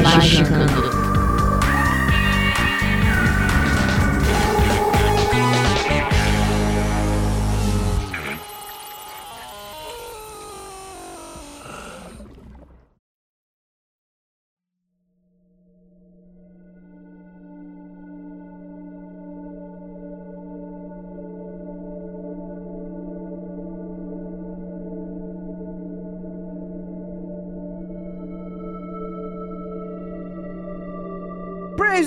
[0.00, 1.11] Magicando.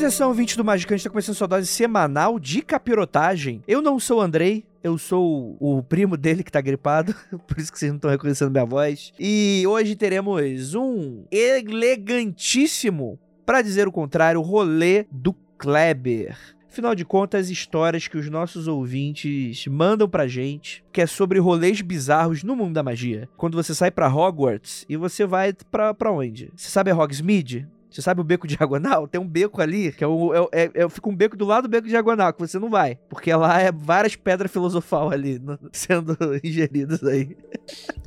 [0.06, 3.64] Atenção, ouvinte do Magicante, está começando sua dose semanal de capirotagem.
[3.68, 7.16] Eu não sou o Andrei, eu sou o primo dele que tá gripado,
[7.48, 9.12] por isso que vocês não estão reconhecendo minha voz.
[9.20, 16.38] E hoje teremos um elegantíssimo, para dizer o contrário, rolê do Kleber.
[16.70, 21.82] Afinal de contas, histórias que os nossos ouvintes mandam pra gente, que é sobre rolês
[21.82, 23.28] bizarros no mundo da magia.
[23.36, 26.52] Quando você sai para Hogwarts e você vai pra, pra onde?
[26.56, 27.68] Você sabe a Hogsmeade?
[27.96, 29.08] Você sabe o beco diagonal?
[29.08, 30.50] Tem um beco ali, que é o.
[30.52, 33.00] É, é, é, fica um beco do lado do beco diagonal, que você não vai.
[33.10, 37.38] Porque lá é várias pedras filosofal ali no, sendo ingeridas aí.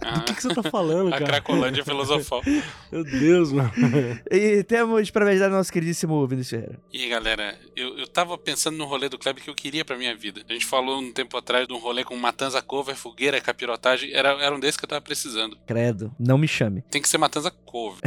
[0.03, 1.25] Ah, do que, que, você tá falando, cara?
[1.25, 2.43] A Cracolândia filosofal.
[2.93, 3.73] Meu Deus, mano.
[4.31, 6.81] E temos pra ajudar nosso queridíssimo Vinícius Ferreira.
[6.93, 9.97] E aí, galera, eu, eu tava pensando no rolê do Kleber que eu queria pra
[9.97, 10.43] minha vida.
[10.47, 14.13] A gente falou um tempo atrás de um rolê com matanza cover, fogueira, capirotagem.
[14.13, 15.57] Era, era um desses que eu tava precisando.
[15.67, 16.83] Credo, não me chame.
[16.91, 18.01] Tem que ser matanza cover.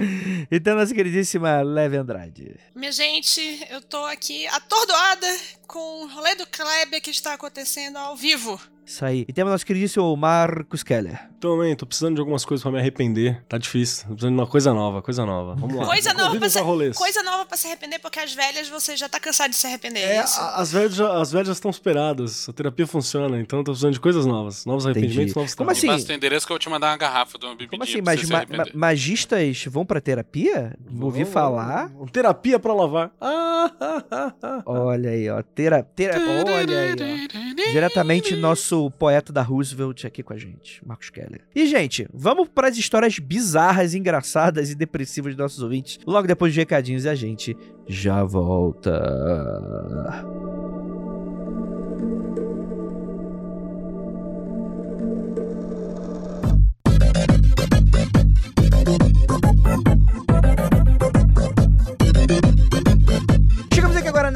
[0.50, 2.56] então, nossa queridíssima Leve Andrade.
[2.74, 5.26] Minha gente, eu tô aqui atordoada
[5.66, 8.60] com o rolê do Kleber que está acontecendo ao vivo.
[8.90, 9.24] Isso aí.
[9.28, 11.16] E temos nosso queridíssimo Marcos Keller.
[11.38, 13.40] Também, tô precisando de algumas coisas pra me arrepender.
[13.48, 14.02] Tá difícil.
[14.02, 15.54] Tô precisando de uma coisa nova, coisa nova.
[15.54, 15.86] Vamos lá.
[15.86, 16.58] Coisa nova, pra se,
[16.96, 20.00] coisa nova pra se arrepender, porque as velhas você já tá cansado de se arrepender.
[20.00, 22.48] É, é as velhas, já, as velhas já estão superadas.
[22.48, 24.66] A terapia funciona, então tô precisando de coisas novas.
[24.66, 25.86] Novos arrependimentos, novos Como assim?
[25.86, 28.02] Passa o endereço que eu vou te mandar uma garrafa de uma bebidinha Como assim?
[28.02, 30.76] Mas ma ma magistas vão pra terapia?
[31.00, 31.92] Ouvi falar.
[32.12, 33.12] Terapia pra lavar.
[34.66, 35.42] Olha aí, ó.
[35.42, 37.72] Tera, tera, olha aí, ó.
[37.72, 41.40] Diretamente nosso poeta da Roosevelt aqui com a gente, Marcos Keller.
[41.52, 45.98] E, gente, vamos para as histórias bizarras, engraçadas e depressivas dos nossos ouvintes.
[46.06, 47.56] Logo depois de recadinhos e a gente
[47.88, 48.92] já volta.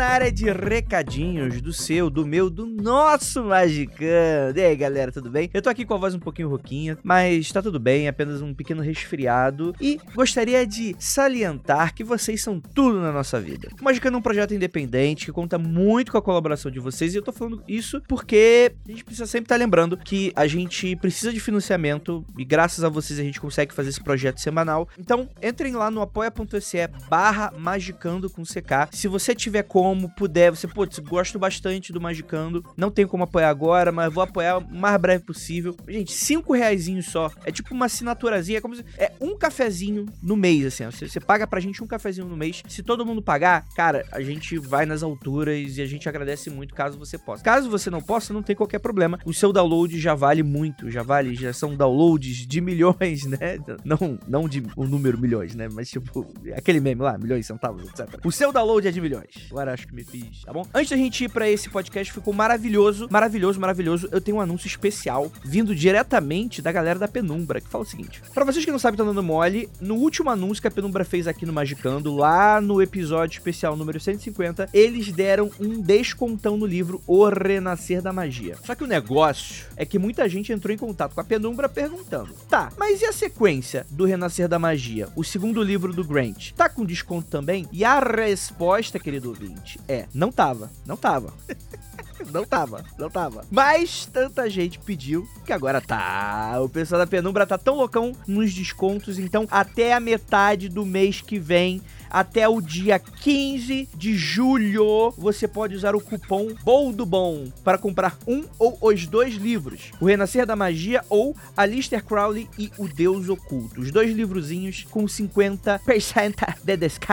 [0.05, 4.59] Na área de recadinhos do seu, do meu, do nosso Magicando.
[4.59, 5.49] E aí, galera, tudo bem?
[5.55, 8.53] Eu tô aqui com a voz um pouquinho rouquinha, mas tá tudo bem, apenas um
[8.53, 9.75] pequeno resfriado.
[9.81, 13.71] E gostaria de salientar que vocês são tudo na nossa vida.
[13.81, 17.17] O Magicando é um projeto independente que conta muito com a colaboração de vocês e
[17.17, 20.95] eu tô falando isso porque a gente precisa sempre estar tá lembrando que a gente
[20.97, 24.87] precisa de financiamento e graças a vocês a gente consegue fazer esse projeto semanal.
[24.99, 28.91] Então, entrem lá no apoia.se barra magicando com CK.
[28.93, 30.51] Se você tiver como como puder.
[30.51, 32.65] Você, putz, gosto bastante do Magicando.
[32.77, 35.77] Não tenho como apoiar agora, mas vou apoiar o mais breve possível.
[35.89, 37.31] Gente, cinco reais só.
[37.45, 38.59] É tipo uma assinaturazinha.
[38.59, 40.85] É, como se, é um cafezinho no mês, assim.
[40.85, 42.63] Você, você paga pra gente um cafezinho no mês.
[42.69, 46.75] Se todo mundo pagar, cara, a gente vai nas alturas e a gente agradece muito
[46.75, 47.45] caso você possa.
[47.45, 49.19] Caso você não possa, não tem qualquer problema.
[49.25, 50.91] O seu download já vale muito.
[50.91, 53.59] Já vale, já são downloads de milhões, né?
[53.85, 55.69] Não, não de um número milhões, né?
[55.73, 56.27] Mas tipo,
[56.57, 58.21] aquele meme lá, milhões, centavos, etc.
[58.25, 59.47] O seu download é de milhões.
[59.51, 60.67] Agora acho que me fiz, tá bom?
[60.73, 64.09] Antes da gente ir pra esse podcast, ficou maravilhoso, maravilhoso, maravilhoso.
[64.11, 68.23] Eu tenho um anúncio especial vindo diretamente da galera da Penumbra, que fala o seguinte:
[68.33, 71.27] para vocês que não sabem, estão dando mole, no último anúncio que a Penumbra fez
[71.27, 77.03] aqui no Magicando, lá no episódio especial número 150, eles deram um descontão no livro
[77.07, 78.57] O Renascer da Magia.
[78.65, 82.33] Só que o negócio é que muita gente entrou em contato com a Penumbra perguntando:
[82.49, 85.09] tá, mas e a sequência do Renascer da Magia?
[85.17, 87.69] O segundo livro do Grant, tá com desconto também?
[87.73, 91.33] E a resposta, querido ouvinte, é: não tava, não tava.
[92.33, 93.45] não tava, não tava.
[93.51, 96.61] Mas tanta gente pediu que agora tá.
[96.61, 101.21] O pessoal da Penumbra tá tão loucão nos descontos, então até a metade do mês
[101.21, 101.83] que vem
[102.15, 108.17] até o dia 15 de julho, você pode usar o cupom Boldo Bom para comprar
[108.25, 113.29] um ou os dois livros: O Renascer da Magia ou Alistair Crowley e O Deus
[113.29, 113.81] Oculto.
[113.81, 117.05] Os dois livrozinhos com 50% de desconto.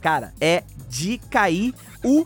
[0.00, 1.74] Cara, é de cair
[2.04, 2.24] o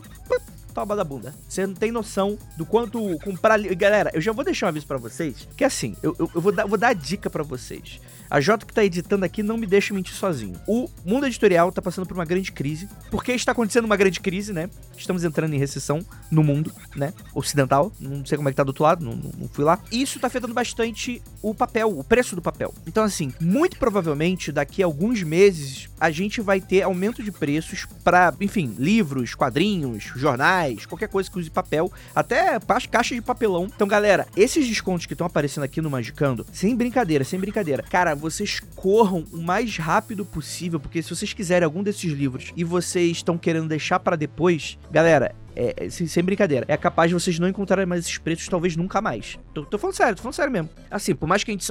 [0.75, 1.33] toba da bunda.
[1.47, 3.57] Você não tem noção do quanto comprar.
[3.59, 5.47] Galera, eu já vou deixar um aviso para vocês.
[5.55, 8.01] Que assim, eu, eu, eu vou, dar, vou dar a dica para vocês.
[8.29, 10.59] A Jota que tá editando aqui não me deixa mentir sozinho.
[10.67, 12.89] O mundo editorial tá passando por uma grande crise.
[13.11, 14.69] Por que está acontecendo uma grande crise, né?
[14.97, 17.13] Estamos entrando em recessão no mundo, né?
[17.33, 17.91] Ocidental.
[17.99, 19.79] Não sei como é que tá do outro lado, não, não fui lá.
[19.91, 22.73] Isso tá afetando bastante o papel, o preço do papel.
[22.87, 27.87] Então, assim, muito provavelmente daqui a alguns meses a gente vai ter aumento de preços
[28.03, 32.59] para, enfim, livros, quadrinhos, jornais, qualquer coisa que use papel, até
[32.91, 33.65] caixa de papelão.
[33.73, 37.83] Então, galera, esses descontos que estão aparecendo aqui no Magicando, sem brincadeira, sem brincadeira.
[37.83, 42.63] Cara, vocês corram o mais rápido possível, porque se vocês quiserem algum desses livros e
[42.63, 47.39] vocês estão querendo deixar para depois, galera, é, é, sem, brincadeira, é capaz de vocês
[47.39, 49.39] não encontrarem mais esses preços, talvez nunca mais.
[49.53, 50.69] Tô, tô, falando sério, tô falando sério mesmo.
[50.91, 51.65] Assim, por mais que a gente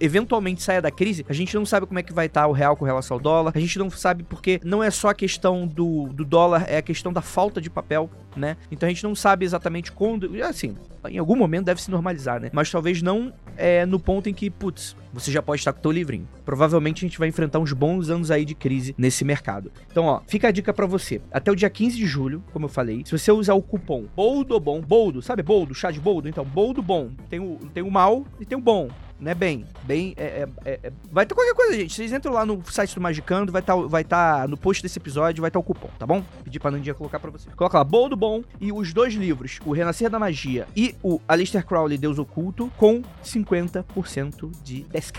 [0.00, 2.52] eventualmente saia da crise, a gente não sabe como é que vai estar tá o
[2.52, 5.66] real com relação ao dólar, a gente não sabe porque não é só a questão
[5.66, 8.56] do, do dólar, é a questão da falta de papel, né?
[8.70, 10.30] Então a gente não sabe exatamente quando.
[10.44, 10.76] Assim,
[11.08, 12.50] em algum momento deve se normalizar, né?
[12.52, 15.82] Mas talvez não é, no ponto em que, putz, você já pode estar com o
[15.82, 16.28] teu livrinho.
[16.44, 19.70] Provavelmente a gente vai enfrentar uns bons anos aí de crise nesse mercado.
[19.90, 21.20] Então, ó, fica a dica para você.
[21.30, 24.80] Até o dia 15 de julho, como eu falei, se você usar o cupom BOLDOBOM,
[24.80, 26.28] BOLDO, sabe BOLDO, chá de BOLDO?
[26.28, 27.10] Então, BOLDO BOM.
[27.28, 28.88] Tem o, tem o mal e tem o bom
[29.20, 31.94] né, bem, bem, é, é, é, vai ter qualquer coisa, gente.
[31.94, 34.98] Vocês entram lá no site do Magicando, vai estar tá, vai tá no post desse
[34.98, 36.24] episódio, vai estar tá o cupom, tá bom?
[36.42, 37.50] Pedi pra Nandinha colocar pra você.
[37.50, 41.66] Coloca lá, Boldo Bom e os dois livros, o Renascer da Magia e o Alistair
[41.66, 45.10] Crowley, Deus Oculto, com 50% de desconto.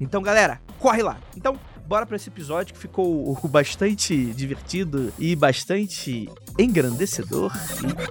[0.00, 1.18] Então, galera, corre lá.
[1.36, 1.58] Então,
[1.92, 6.26] bora para esse episódio que ficou bastante divertido e bastante
[6.58, 7.52] engrandecedor.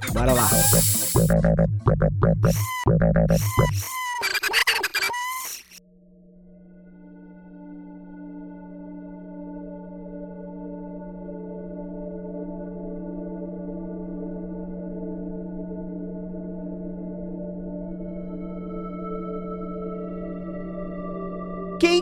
[0.07, 0.47] E bora lá.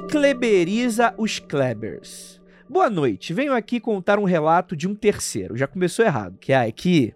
[0.09, 2.41] Kleberiza os Klebers?
[2.67, 5.55] Boa noite, venho aqui contar um relato de um terceiro.
[5.55, 7.13] Já começou errado, que é que...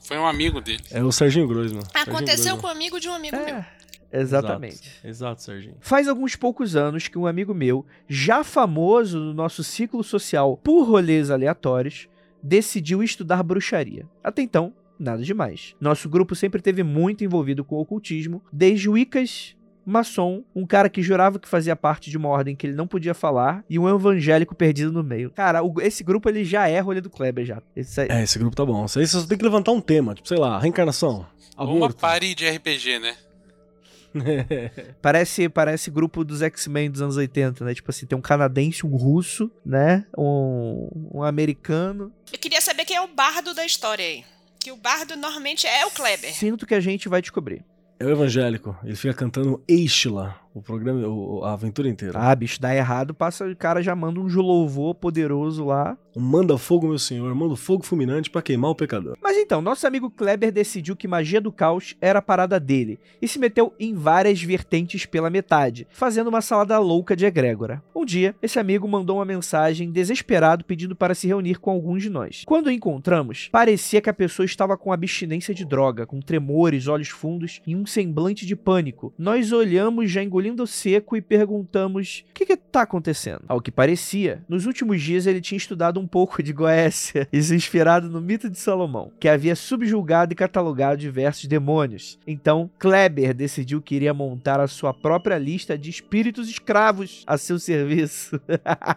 [0.00, 0.82] Foi um amigo dele.
[0.90, 1.84] É o Serginho Groisman.
[1.94, 3.64] Aconteceu com um amigo de um amigo é, meu.
[4.12, 4.88] Exatamente.
[4.88, 5.76] Exato, exato, Serginho.
[5.80, 10.82] Faz alguns poucos anos que um amigo meu, já famoso no nosso ciclo social por
[10.82, 12.08] rolês aleatórios,
[12.42, 14.04] decidiu estudar bruxaria.
[14.22, 15.76] Até então, nada demais.
[15.80, 21.02] Nosso grupo sempre teve muito envolvido com o ocultismo, desde Wiccas maçom, um cara que
[21.02, 24.54] jurava que fazia parte de uma ordem que ele não podia falar e um evangélico
[24.54, 25.30] perdido no meio.
[25.30, 27.62] Cara, o, esse grupo ele já é rolê do Kleber já.
[27.74, 28.08] Esse aí...
[28.10, 28.84] É, esse grupo tá bom.
[28.84, 31.26] Isso aí você só tem que levantar um tema, tipo, sei lá, reencarnação.
[31.56, 31.78] Aborto.
[31.78, 33.16] Uma party de RPG, né?
[35.00, 37.74] parece, parece grupo dos X-Men dos anos 80, né?
[37.74, 40.04] Tipo assim, tem um canadense, um russo, né?
[40.16, 42.12] Um, um americano.
[42.32, 44.24] Eu queria saber quem é o bardo da história aí.
[44.58, 46.32] Que o bardo normalmente é o Kleber.
[46.32, 47.64] Sinto que a gente vai descobrir.
[48.02, 48.76] É o evangélico.
[48.82, 51.00] Ele fica cantando Eichla o programa,
[51.46, 52.18] a aventura inteira.
[52.18, 55.96] Ah, bicho, dá errado, passa o cara já manda um louvor poderoso lá.
[56.14, 59.16] Manda fogo, meu senhor, manda fogo fulminante para queimar o pecador.
[59.22, 63.26] Mas então, nosso amigo Kleber decidiu que magia do caos era a parada dele e
[63.26, 67.82] se meteu em várias vertentes pela metade, fazendo uma salada louca de egrégora.
[67.94, 72.10] Um dia, esse amigo mandou uma mensagem desesperado pedindo para se reunir com alguns de
[72.10, 72.42] nós.
[72.44, 77.08] Quando o encontramos, parecia que a pessoa estava com abstinência de droga, com tremores, olhos
[77.08, 79.14] fundos e um semblante de pânico.
[79.16, 83.42] Nós olhamos já engolindo engolindo seco e perguntamos: o que que tá acontecendo?
[83.46, 87.54] Ao que parecia, nos últimos dias ele tinha estudado um pouco de Goécia e se
[87.54, 92.18] inspirado no mito de Salomão, que havia subjulgado e catalogado diversos demônios.
[92.26, 97.58] Então, Kleber decidiu que iria montar a sua própria lista de espíritos escravos a seu
[97.58, 98.40] serviço.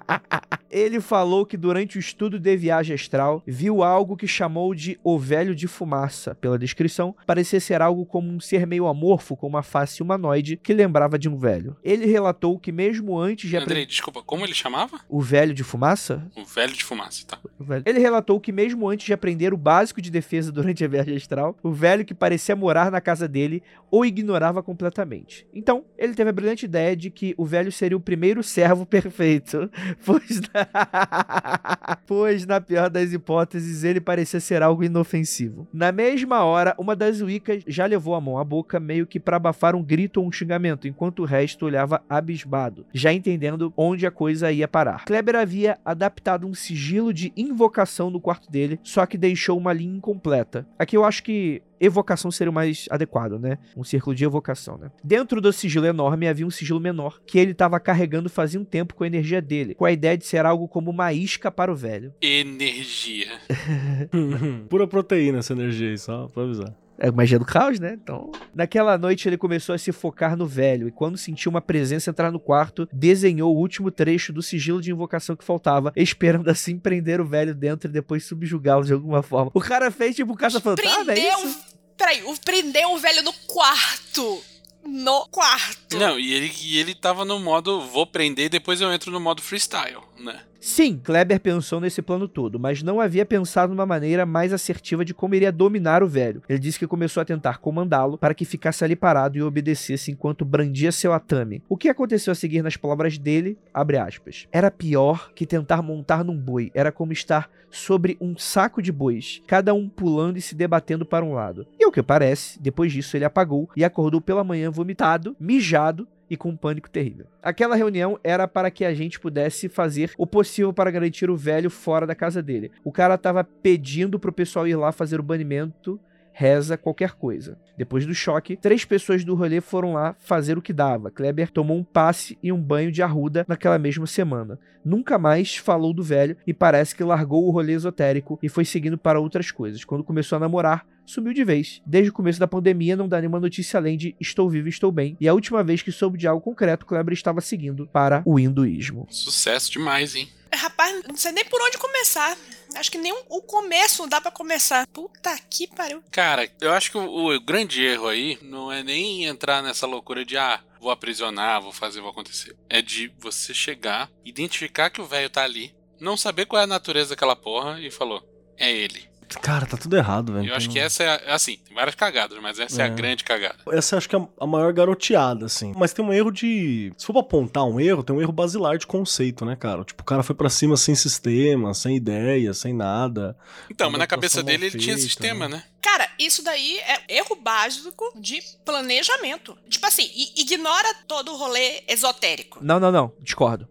[0.70, 5.18] ele falou que durante o estudo de viagem astral viu algo que chamou de o
[5.18, 6.36] velho de fumaça.
[6.36, 10.74] Pela descrição, parecia ser algo como um ser meio amorfo com uma face humanoide que
[10.74, 11.76] lembrava de um velho.
[11.84, 13.86] Ele relatou que mesmo antes de aprender...
[13.86, 15.00] Desculpa, como ele chamava?
[15.10, 16.30] O velho de fumaça?
[16.36, 17.40] O velho de fumaça, tá.
[17.86, 21.58] Ele relatou que mesmo antes de aprender o básico de defesa durante a viagem astral,
[21.64, 25.48] o velho que parecia morar na casa dele o ignorava completamente.
[25.54, 29.70] Então, ele teve a brilhante ideia de que o velho seria o primeiro servo perfeito,
[30.06, 31.98] pois na...
[32.06, 35.68] pois na pior das hipóteses ele parecia ser algo inofensivo.
[35.74, 39.38] Na mesma hora, uma das Wiccas já levou a mão à boca meio que para
[39.38, 44.12] abafar um grito ou um xingamento, enquanto o resto olhava abismado, já entendendo onde a
[44.12, 45.04] coisa ia parar.
[45.06, 49.98] Kleber havia adaptado um sigilo de invocação no quarto dele, só que deixou uma linha
[49.98, 50.68] incompleta.
[50.78, 53.58] Aqui eu acho que evocação seria o mais adequado, né?
[53.76, 54.92] Um círculo de evocação, né?
[55.04, 58.94] Dentro do sigilo enorme havia um sigilo menor que ele estava carregando fazia um tempo
[58.94, 61.76] com a energia dele, com a ideia de ser algo como uma isca para o
[61.76, 62.14] velho.
[62.22, 63.28] Energia.
[64.70, 66.85] Pura proteína essa energia aí, só pra avisar.
[66.98, 67.98] É magia do caos, né?
[68.02, 68.32] Então.
[68.54, 72.32] Naquela noite ele começou a se focar no velho e, quando sentiu uma presença entrar
[72.32, 77.20] no quarto, desenhou o último trecho do sigilo de invocação que faltava, esperando assim prender
[77.20, 79.52] o velho dentro e depois subjugá-lo de alguma forma.
[79.54, 81.40] O cara fez tipo caça-fantasma, é Prendeu.
[81.46, 81.76] isso?
[81.98, 84.42] Peraí, o prendeu o velho no quarto.
[84.86, 85.98] No quarto.
[85.98, 89.42] Não, e ele, e ele tava no modo vou prender, depois eu entro no modo
[89.42, 90.42] freestyle, né?
[90.66, 95.14] Sim, Kleber pensou nesse plano todo, mas não havia pensado numa maneira mais assertiva de
[95.14, 96.42] como iria dominar o velho.
[96.50, 100.44] Ele disse que começou a tentar comandá-lo para que ficasse ali parado e obedecesse enquanto
[100.44, 101.62] brandia seu atame.
[101.70, 106.24] O que aconteceu a seguir nas palavras dele, abre aspas, era pior que tentar montar
[106.24, 110.56] num boi, era como estar sobre um saco de bois, cada um pulando e se
[110.56, 111.68] debatendo para um lado.
[111.80, 116.36] E ao que parece, depois disso ele apagou e acordou pela manhã vomitado, mijado e
[116.38, 117.28] com um pânico terrível.
[117.42, 121.70] Aquela reunião era para que a gente pudesse fazer o possível para garantir o velho
[121.70, 122.72] fora da casa dele.
[122.84, 126.00] O cara tava pedindo pro pessoal ir lá fazer o banimento
[126.38, 127.58] reza qualquer coisa.
[127.78, 131.10] Depois do choque, três pessoas do rolê foram lá fazer o que dava.
[131.10, 134.60] Kleber tomou um passe e um banho de arruda naquela mesma semana.
[134.84, 138.98] Nunca mais falou do velho e parece que largou o rolê esotérico e foi seguindo
[138.98, 139.86] para outras coisas.
[139.86, 141.82] Quando começou a namorar, sumiu de vez.
[141.86, 145.16] Desde o começo da pandemia não dá nenhuma notícia além de estou vivo, estou bem.
[145.22, 149.08] E a última vez que soube de algo concreto, Kleber estava seguindo para o hinduísmo.
[149.10, 150.28] Sucesso demais, hein?
[150.66, 152.36] Rapaz, não sei nem por onde começar.
[152.74, 154.88] Acho que nem o começo dá pra começar.
[154.88, 156.04] Puta que pariu.
[156.10, 160.26] Cara, eu acho que o, o grande erro aí não é nem entrar nessa loucura
[160.26, 162.58] de, ah, vou aprisionar, vou fazer, vou acontecer.
[162.68, 166.68] É de você chegar, identificar que o velho tá ali, não saber qual é a
[166.68, 169.08] natureza daquela porra e falou, é ele.
[169.42, 170.50] Cara, tá tudo errado, velho.
[170.50, 172.90] Eu acho que essa é, a- assim, tem várias cagadas, mas essa é, a É.
[172.90, 173.58] grande cagada.
[173.72, 175.74] Essa eu acho que é a- a maior garoteada, assim.
[175.76, 176.94] Mas tem um erro de.
[176.98, 179.84] Se for pra apontar um erro, tem um erro basilar de conceito, né, cara?
[179.84, 183.38] Tipo, o cara foi pra cima sem sistema, sem ideia, sem nada.
[183.70, 185.64] Então, mas na cabeça dele ele tinha feita, sistema, né?
[185.82, 189.58] Cara, isso daí é erro básico de planejamento.
[189.70, 192.60] Tipo assim, ignora todo o rolê esotérico.
[192.62, 193.14] Não, não, não.
[193.22, 193.68] Discordo.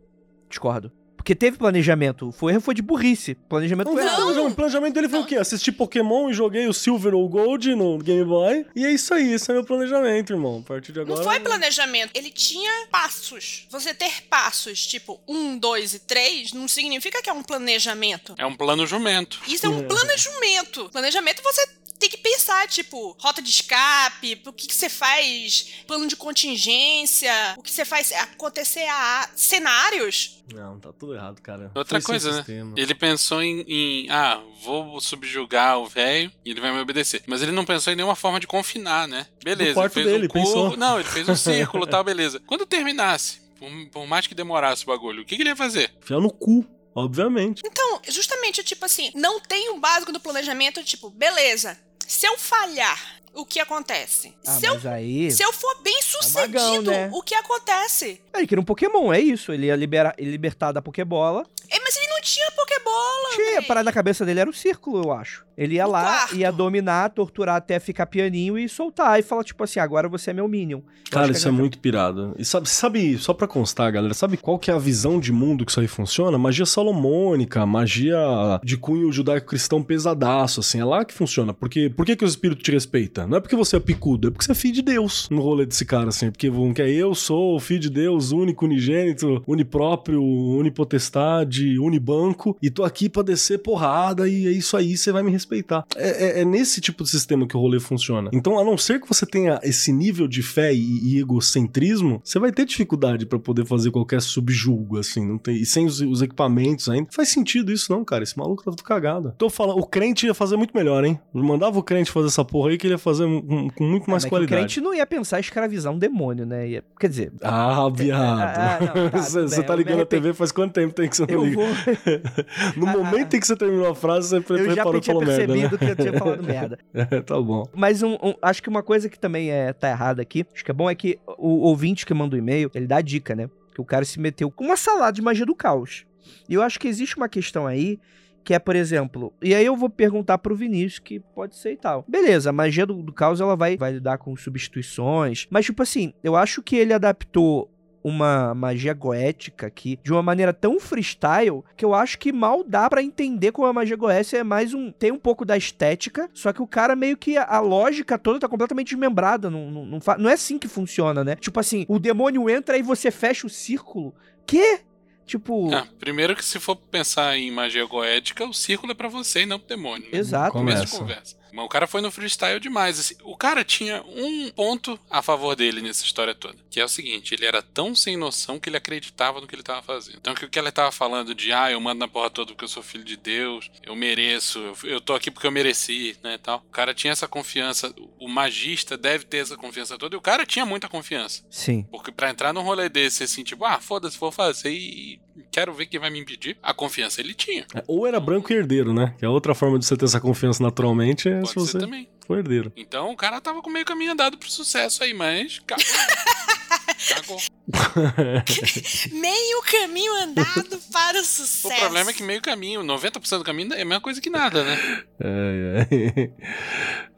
[0.49, 0.93] Discordo.
[1.25, 2.31] Porque teve planejamento.
[2.33, 3.35] Foi erro foi de burrice.
[3.49, 4.17] Planejamento foi Não, errado.
[4.21, 5.37] planejamento- O planejamento dele foi o quê?
[5.37, 8.67] Assistir Pokémon e joguei o Silver ou o Gold no Game Boy.
[8.77, 10.61] E é isso aí, esse é meu planejamento, irmão.
[10.63, 11.17] A partir de agora.
[11.17, 13.67] Não foi planejamento, ele tinha passos.
[13.71, 18.35] Você ter passos, tipo um, dois e três, não significa que é um planejamento.
[18.37, 19.41] É um plano jumento.
[19.49, 20.91] Isso é um planejamento.
[20.91, 21.67] Planejamento você
[21.99, 27.33] tem que pensar, tipo, rota de escape, o que, que você faz, plano de contingência,
[27.57, 30.43] o que você faz acontecer a cenários.
[30.53, 31.71] Não, tá tudo errado, cara.
[31.75, 32.37] Outra Foi coisa, né?
[32.39, 32.75] sistema.
[32.77, 37.23] Ele pensou em, em, ah, vou subjugar o velho e ele vai me obedecer.
[37.27, 39.27] Mas ele não pensou em nenhuma forma de confinar, né?
[39.43, 40.47] Beleza, No quarto ele fez dele, um curvo.
[40.47, 40.77] pensou.
[40.77, 42.41] Não, ele fez um círculo e tal, beleza.
[42.47, 45.95] Quando terminasse, por, por mais que demorasse o bagulho, o que, que ele ia fazer?
[46.03, 47.63] Enfiar no cu, obviamente.
[47.65, 53.23] Então, justamente, tipo assim, não tem o básico do planejamento, tipo, beleza, se eu falhar,
[53.35, 54.35] o que acontece?
[54.47, 55.31] Ah, se, eu, aí.
[55.31, 57.11] se eu for bem sucedido, magão, né?
[57.13, 58.21] o que acontece?
[58.35, 59.53] Ele queria um Pokémon, é isso.
[59.53, 61.45] Ele ia liberar, ele libertar da Pokébola.
[61.71, 63.31] É, mas ele não tinha Pokébola.
[63.35, 65.45] Tinha, a parada na cabeça dele era o círculo, eu acho.
[65.57, 66.37] Ele ia No lá, quarto.
[66.37, 69.19] ia dominar, torturar até ficar pianinho e soltar.
[69.19, 70.79] E falar, tipo assim, agora você é meu Minion.
[70.79, 72.35] Eu Cara, isso é muito pirado.
[72.39, 75.65] E sabe, sabe, só pra constar, galera, sabe qual que é a visão de mundo
[75.65, 76.37] que isso aí funciona?
[76.37, 78.19] Magia salomônica, magia
[78.63, 81.55] de cunho judaico-cristão pesadaço, assim, é lá que funciona.
[81.55, 83.24] Porque, por que que o espírito te respeita?
[83.27, 85.67] Não é porque você é picudo, é porque você é filho de Deus no rolê
[85.67, 86.31] desse cara, assim.
[86.31, 92.71] Porque um que é eu sou filho de Deus, único, unigênito, unipróprio, unipotestade, unibanco, e
[92.71, 95.85] tô aqui pra descer porrada e é isso aí, você vai me respeitar.
[95.97, 98.31] É, é- é nesse tipo de sistema que o rolê funciona.
[98.33, 102.39] Então, a não ser que você tenha esse nível de fé e, e egocentrismo, você
[102.39, 106.23] vai ter dificuldade pra poder fazer qualquer subjulgo, assim, não tem, e sem os, os
[106.23, 107.09] equipamentos ainda.
[107.11, 108.23] Faz sentido isso, não, cara.
[108.25, 109.35] Esse maluco tá tudo cagado.
[109.39, 111.19] Tô falando, o crente ia fazer muito melhor, hein?
[111.33, 114.11] Mandava o crente fazer essa porra aí que ele ia fazer fazer com, com muito
[114.11, 114.57] mais Mas que O qualidade.
[114.61, 116.69] crente não ia pensar em escravizar um demônio, né?
[116.69, 118.41] Ia- quer dizer, Ah, viado.
[118.41, 118.79] Ah,
[119.13, 120.07] tá, Você tudo você bem, tá eu me ligando a.
[120.07, 121.57] TV faz quanto tempo tem que você não eu liga?
[121.57, 121.67] vou.
[122.77, 125.01] No Ah, momento em que você terminou a frase, você pre- Eu já reparou que
[125.01, 125.69] tinha falou merda, né?
[125.69, 126.79] percebido que eu tinha falado merda.
[127.25, 127.65] tá bom.
[127.75, 130.71] Mas um- um- acho que uma coisa que também é, tá errada aqui, acho que
[130.71, 133.49] é bom é que o ouvinte que manda o e-mail, ele dá a dica, né?
[133.75, 136.05] Que o cara se meteu com uma salada de magia do caos.
[136.49, 137.99] E eu acho que existe uma questão aí
[138.45, 141.77] que é, por exemplo, e aí eu vou perguntar pro Vinícius que pode ser e
[141.77, 142.05] tal.
[142.07, 146.13] Beleza, a magia do, do caos ela vai, vai lidar com substituições, mas tipo assim,
[146.23, 147.71] eu acho que ele adaptou
[148.05, 152.89] uma magia goética aqui de uma maneira tão freestyle que eu acho que mal dá
[152.91, 154.93] pra entender como a magia goética é mais um.
[154.93, 158.39] tem um pouco da estética, só que o cara meio que a, a lógica toda
[158.39, 159.49] tá completamente desmembrada.
[159.49, 161.35] Não, não, não, não é assim que funciona, né?
[161.37, 164.15] Tipo assim, o demônio entra e você fecha o círculo.
[164.47, 164.81] Quê?
[165.27, 165.75] Tipo.
[165.75, 169.47] Ah, primeiro que se for pensar em magia goética, o círculo é pra você e
[169.47, 170.11] não pro demônio.
[170.11, 170.19] Né?
[170.19, 170.53] Exato.
[170.53, 170.99] Começo de Começa.
[170.99, 171.44] conversa.
[171.55, 172.99] Mas o cara foi no freestyle demais.
[172.99, 173.15] assim.
[173.23, 176.57] o cara tinha um ponto a favor dele nessa história toda.
[176.69, 179.63] Que é o seguinte: ele era tão sem noção que ele acreditava no que ele
[179.63, 180.17] tava fazendo.
[180.17, 182.65] Então, que o que ela tava falando de, ah, eu mando na porra toda porque
[182.65, 186.65] eu sou filho de Deus, eu mereço, eu, tô aqui porque eu mereci, né, tal.
[186.67, 190.45] O cara tinha essa confiança, o magista deve ter essa confiança toda, e o cara
[190.45, 191.45] tinha muita confiança.
[191.49, 191.87] Sim.
[191.91, 195.87] Porque pra entrar num rolê desse, assim, tipo, ah, foda-se, vou fazer e quero ver
[195.87, 197.67] quem vai me impedir, a confiança ele tinha.
[197.75, 199.15] É, Ou era branco e herdeiro, né?
[199.19, 202.09] Que a outra forma de você ter essa confiança naturalmente é Pode se você também.
[202.27, 202.73] for herdeiro.
[202.77, 205.85] Então o cara tava com meio caminho andado pro sucesso aí, mas cagou.
[207.09, 207.39] cagou.
[209.13, 211.81] Meio caminho andado para o O sucesso.
[211.81, 214.77] problema é que meio caminho, 90% do caminho é a mesma coisa que nada, né?
[215.21, 216.31] É, é.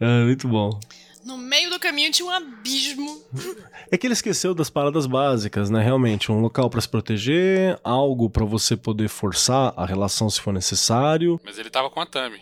[0.01, 0.79] É, muito bom.
[1.27, 3.21] No meio do caminho tinha um abismo.
[3.89, 5.81] É que ele esqueceu das paradas básicas, né?
[5.81, 10.53] Realmente, um local pra se proteger, algo pra você poder forçar a relação se for
[10.53, 11.41] necessário.
[11.45, 12.41] Mas ele tava com a Tami.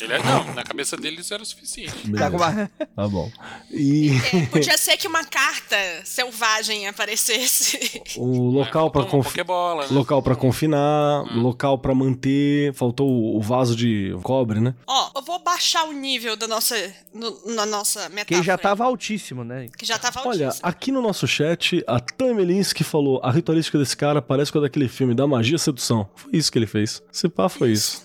[0.00, 2.10] Ele é, não, na cabeça dele isso era o suficiente.
[2.12, 3.30] Tá com uma- Tá bom.
[3.70, 8.02] E É, podia ser que uma carta selvagem aparecesse.
[8.16, 9.44] o local pra Uma confi- né?
[9.90, 11.40] local para confinar, Hum.
[11.42, 14.74] local pra manter, faltou o- vaso de cobre, né?
[14.86, 16.74] Ó, eu vou baixar o nível da nossa,
[17.14, 18.40] no- na nossa metáfora.
[18.40, 19.68] Que já tava altíssimo, né?
[19.78, 20.68] Que já tava Olha, altíssimo.
[20.68, 24.88] aqui no nosso chat, a Tamelinski falou: a ritualística desse cara parece com a daquele
[24.88, 26.08] filme da magia e sedução.
[26.16, 27.00] Foi isso que ele fez.
[27.12, 28.04] Se pá, foi isso.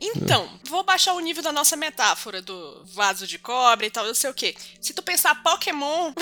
[0.00, 4.14] Então, vou baixar o nível da nossa metáfora do vaso de cobre e tal, eu
[4.14, 4.54] sei o quê.
[4.80, 6.12] Se tu pensar Pokémon,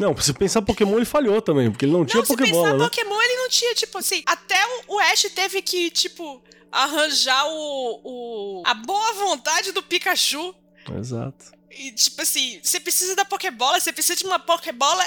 [0.00, 2.78] Não, se pensar Pokémon, ele falhou também, porque ele não tinha não, se Pokébola, pensar
[2.78, 2.84] né?
[2.84, 4.56] Pokémon, ele não tinha, tipo assim, até
[4.88, 10.54] o, Ash teve que, tipo, arranjar o, o a boa vontade do Pikachu.
[10.98, 11.52] Exato.
[11.70, 15.06] E, tipo assim, você precisa da Pokébola, você precisa de uma Pokébola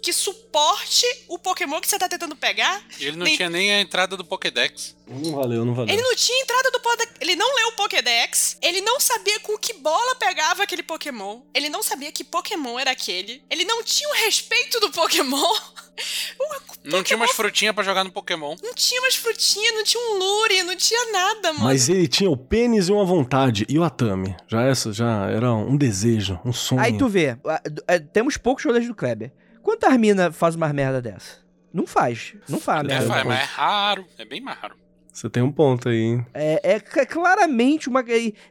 [0.00, 2.82] que suporte o Pokémon que você tá tentando pegar.
[2.98, 4.96] Ele não Nem- tinha nem a entrada do Pokédex.
[5.12, 5.92] Não valeu, não valeu.
[5.92, 7.12] Ele não tinha entrada do Pokédex.
[7.20, 8.58] Ele não leu o Pokédex.
[8.62, 11.42] Ele não sabia com que bola pegava aquele Pokémon.
[11.54, 13.42] Ele não sabia que Pokémon era aquele.
[13.50, 15.42] Ele não tinha o respeito do Pokémon.
[16.84, 18.56] Não tinha umas frutinhas pra jogar no Pokémon.
[18.62, 21.64] Não tinha mais frutinha, não tinha um lure, não tinha nada, mano.
[21.66, 23.64] Mas ele tinha o pênis e uma vontade.
[23.68, 24.34] E o Atami?
[24.48, 26.80] Já, essa, já era um desejo, um sonho.
[26.80, 27.36] Aí tu vê,
[27.86, 29.32] é, temos poucos rolês do Kleber.
[29.62, 31.40] Quantas mina faz uma merda dessa?
[31.72, 32.34] Não faz.
[32.48, 33.06] Não faz É, merda.
[33.06, 34.06] vai, mas é raro.
[34.18, 34.74] É bem mais raro.
[35.12, 36.26] Você tem um ponto aí, hein?
[36.32, 38.02] É, é cl- claramente uma.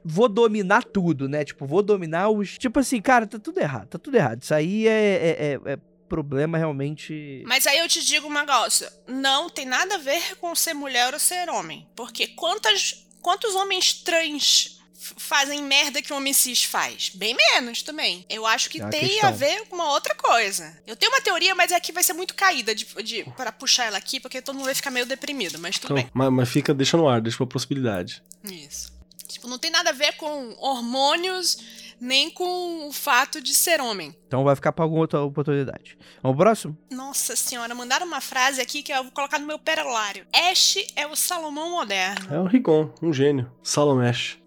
[0.06, 1.43] Vou dominar tudo, né?
[1.43, 2.58] Tipo, vou dominar os.
[2.58, 3.88] Tipo assim, cara, tá tudo errado.
[3.88, 4.41] Tá tudo errado.
[4.43, 7.41] Isso aí é, é- é- é problema realmente.
[7.47, 8.88] Mas aí eu te digo um negócio.
[9.08, 11.88] Não tem nada a ver com ser mulher ou ser homem.
[11.95, 14.81] Porque quantas, quantos homens trans
[15.18, 17.10] fazem merda que um homem cis faz?
[17.14, 18.26] Bem menos também.
[18.30, 19.30] Eu acho que É tem questão.
[19.30, 20.78] a ver com uma outra coisa.
[20.86, 23.98] Eu tenho uma teoria, mas aqui vai ser muito caída de, de, para puxar ela
[23.98, 26.10] aqui, porque todo mundo vai ficar meio deprimido, mas tudo Então, bem.
[26.14, 28.22] mas, mas fica, deixa no ar, deixa pra possibilidade.
[28.44, 28.92] Isso.
[29.28, 31.58] Tipo, não tem nada a ver com hormônios,
[32.02, 34.16] nem com o fato de ser homem.
[34.26, 35.98] Então vai ficar pra alguma outra oportunidade.
[36.24, 36.76] Vamos pro próximo?
[36.90, 40.26] Nossa senhora, mandaram uma frase aqui que eu vou colocar no meu perolário.
[40.34, 42.34] Ash é o Salomão moderno.
[42.34, 43.52] É o Rigon, um gênio.
[43.62, 44.40] Salomesh.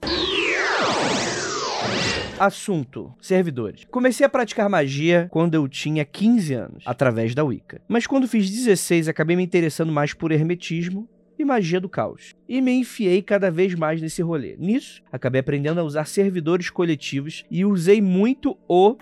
[2.38, 3.84] Assunto: servidores.
[3.90, 7.80] Comecei a praticar magia quando eu tinha 15 anos, através da Wicca.
[7.86, 12.34] Mas quando fiz 16, acabei me interessando mais por hermetismo e magia do caos.
[12.48, 14.56] E me enfiei cada vez mais nesse rolê.
[14.58, 18.96] Nisso, acabei aprendendo a usar servidores coletivos e usei muito o.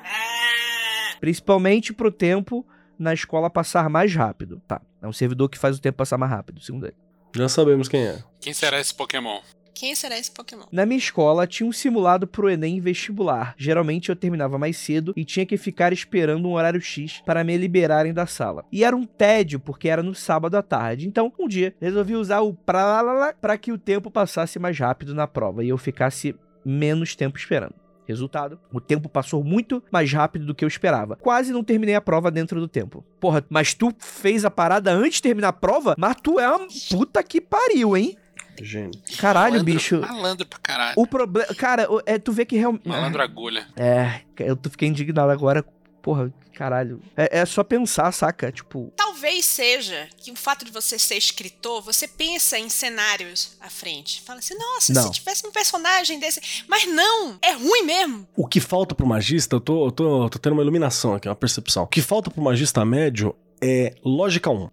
[1.21, 2.67] Principalmente pro tempo
[2.99, 4.61] na escola passar mais rápido.
[4.67, 6.97] Tá, é um servidor que faz o tempo passar mais rápido, segundo ele.
[7.35, 8.23] Já sabemos quem é.
[8.41, 9.41] Quem será esse Pokémon?
[9.75, 10.65] Quem será esse Pokémon?
[10.71, 13.55] Na minha escola tinha um simulado pro Enem vestibular.
[13.57, 17.57] Geralmente eu terminava mais cedo e tinha que ficar esperando um horário X para me
[17.57, 18.65] liberarem da sala.
[18.71, 21.07] E era um tédio porque era no sábado à tarde.
[21.07, 25.27] Então, um dia, resolvi usar o pra para que o tempo passasse mais rápido na
[25.27, 27.75] prova e eu ficasse menos tempo esperando.
[28.07, 31.17] Resultado: o tempo passou muito mais rápido do que eu esperava.
[31.17, 33.05] Quase não terminei a prova dentro do tempo.
[33.21, 35.95] Porra, mas tu fez a parada antes de terminar a prova?
[35.97, 38.17] Mas tu é uma puta que pariu, hein?
[38.63, 38.93] Gênio.
[39.19, 40.01] Caralho, malandro, bicho.
[40.01, 40.95] Malandro pra caralho.
[40.97, 41.53] O problema.
[41.55, 42.87] Cara, é, tu vê que realmente.
[42.87, 43.67] Malandro agulha.
[43.77, 45.65] É, eu fiquei indignado agora.
[46.01, 47.01] Porra, caralho.
[47.17, 48.51] É, é só pensar, saca?
[48.51, 48.93] Tipo.
[48.97, 54.21] Talvez seja que o fato de você ser escritor, você pensa em cenários à frente.
[54.23, 55.03] Fala assim, nossa, Não.
[55.05, 56.41] se tivesse um personagem desse.
[56.69, 57.39] Mas não!
[57.43, 58.27] É ruim mesmo!
[58.37, 61.37] O que falta pro magista, eu tô, eu tô, tô tendo uma iluminação aqui, uma
[61.37, 61.85] percepção.
[61.85, 64.71] O que falta pro magista médio é lógica 1.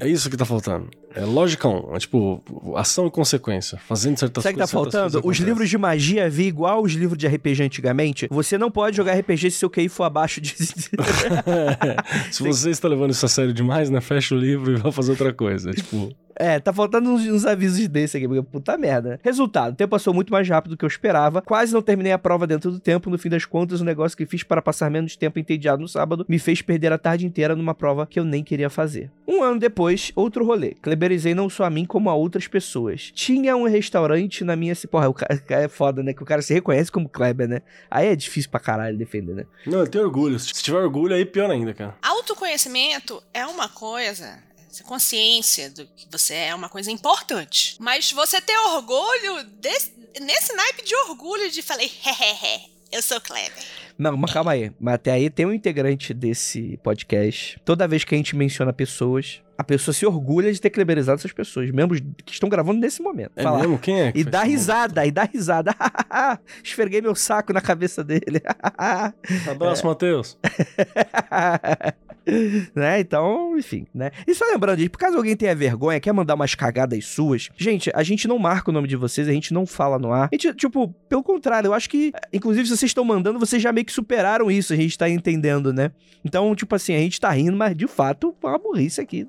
[0.00, 0.90] É isso que tá faltando.
[1.14, 1.94] É lógica 1.
[1.94, 2.42] É tipo,
[2.76, 3.78] ação e consequência.
[3.78, 4.92] Fazendo certas Sabe o que tá coisas.
[4.92, 5.22] faltando?
[5.22, 8.26] coisas Os livros de magia vi igual os livros de RPG antigamente.
[8.30, 10.54] Você não pode jogar RPG se seu QI for abaixo de.
[12.32, 14.00] Se você está levando isso a sério demais, né?
[14.00, 15.70] Fecha o livro e vai fazer outra coisa.
[15.72, 19.20] Tipo, É, tá faltando uns, uns avisos desse aqui, porque puta merda.
[19.22, 21.40] Resultado, o tempo passou muito mais rápido do que eu esperava.
[21.42, 23.10] Quase não terminei a prova dentro do tempo.
[23.10, 26.24] No fim das contas, o negócio que fiz para passar menos tempo entediado no sábado
[26.28, 29.10] me fez perder a tarde inteira numa prova que eu nem queria fazer.
[29.26, 30.74] Um ano depois, outro rolê.
[30.82, 33.10] Kleberizei não só a mim, como a outras pessoas.
[33.14, 34.74] Tinha um restaurante na minha...
[34.90, 36.12] Porra, o cara é foda, né?
[36.12, 37.62] Que o cara se reconhece como Kleber, né?
[37.90, 39.44] Aí é difícil pra caralho defender, né?
[39.66, 40.38] não, eu tenho orgulho.
[40.38, 41.96] Se tiver orgulho, aí pior ainda, cara.
[42.02, 44.38] Autoconhecimento é uma coisa.
[44.74, 47.76] Essa Consciência do que você é é uma coisa importante.
[47.78, 52.60] Mas você ter orgulho desse- nesse naipe de orgulho de falei, hehehe,
[52.92, 53.52] eu sou Kleber.
[53.96, 54.72] Não, mas calma aí.
[54.80, 57.60] Mas até aí tem um integrante desse podcast.
[57.64, 61.30] Toda vez que a gente menciona pessoas, a pessoa se orgulha de ter kleberizado essas
[61.32, 63.30] pessoas, membros que estão gravando nesse momento.
[63.36, 63.58] É Fala.
[63.60, 63.78] mesmo?
[63.78, 64.10] Quem é?
[64.12, 65.72] que E dá risada, e dá risada.
[66.62, 68.42] Esfreguei meu saco na cabeça dele.
[69.48, 70.36] Abraço, Matheus.
[72.74, 73.00] né?
[73.00, 74.10] Então, enfim, né?
[74.26, 78.02] E só lembrando, por caso alguém tenha vergonha, quer mandar umas cagadas suas, gente, a
[78.02, 80.28] gente não marca o nome de vocês, a gente não fala no ar.
[80.32, 83.72] A gente, tipo, pelo contrário, eu acho que, inclusive, se vocês estão mandando, vocês já
[83.72, 85.90] meio que superaram isso, a gente tá entendendo, né?
[86.24, 89.26] Então, tipo assim, a gente tá rindo, mas de fato, é uma burrice aqui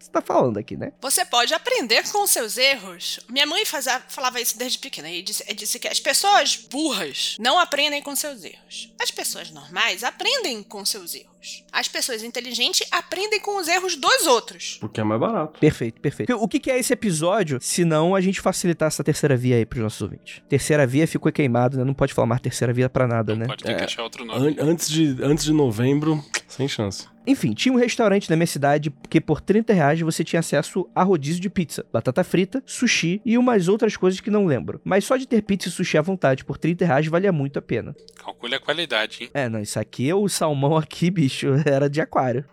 [0.00, 0.92] você tá falando aqui, né?
[1.02, 3.20] Você pode aprender com os seus erros.
[3.28, 5.10] Minha mãe fazia- falava isso desde pequena.
[5.10, 8.92] E disse, disse que as pessoas burras não aprendem com seus erros.
[8.98, 11.29] As pessoas normais aprendem com seus erros.
[11.72, 14.76] As pessoas inteligentes aprendem com os erros dos outros.
[14.80, 15.58] Porque é mais barato.
[15.60, 16.34] Perfeito, perfeito.
[16.36, 19.64] O que, que é esse episódio, se não a gente facilitar essa terceira via aí
[19.66, 20.42] pros nossos ouvintes?
[20.48, 21.84] Terceira via ficou queimado, né?
[21.84, 23.46] Não pode falar mais terceira via pra nada, né?
[23.46, 23.84] Pode ter que É.
[23.84, 24.48] achar outro nome.
[24.60, 27.06] An- antes, de, antes de novembro, sem chance.
[27.26, 31.02] Enfim, tinha um restaurante na minha cidade que por 30 reais você tinha acesso a
[31.02, 34.80] rodízio de pizza, batata frita, sushi e umas outras coisas que não lembro.
[34.82, 37.62] Mas só de ter pizza e sushi à vontade por 30 reais valia muito a
[37.62, 37.94] pena.
[38.24, 39.30] Calcule a qualidade, hein?
[39.34, 41.29] É, não, isso aqui, o salmão aqui, bicho,
[41.64, 42.44] era de aquário.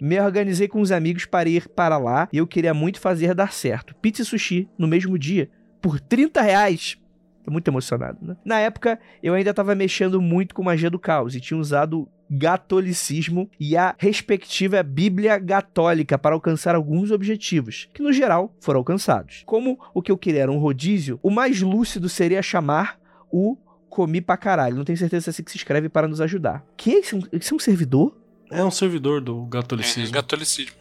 [0.00, 3.52] Me organizei com os amigos para ir para lá e eu queria muito fazer dar
[3.52, 3.94] certo.
[3.96, 5.48] Pizza e sushi no mesmo dia,
[5.80, 6.96] por 30 reais.
[7.42, 8.36] Tô muito emocionado, né?
[8.44, 13.50] Na época, eu ainda tava mexendo muito com magia do caos e tinha usado gatolicismo
[13.58, 19.42] e a respectiva Bíblia Católica para alcançar alguns objetivos, que no geral foram alcançados.
[19.46, 22.98] Como o que eu queria era um rodízio, o mais lúcido seria chamar
[23.32, 23.56] o
[23.88, 24.76] Comi pra caralho.
[24.76, 26.64] Não tenho certeza se é assim que se escreve para nos ajudar.
[26.76, 26.90] Que?
[27.00, 28.16] Isso é um- isso é um servidor?
[28.50, 30.12] É um servidor do É, catolicismo.
[30.14, 30.72] catolicismo.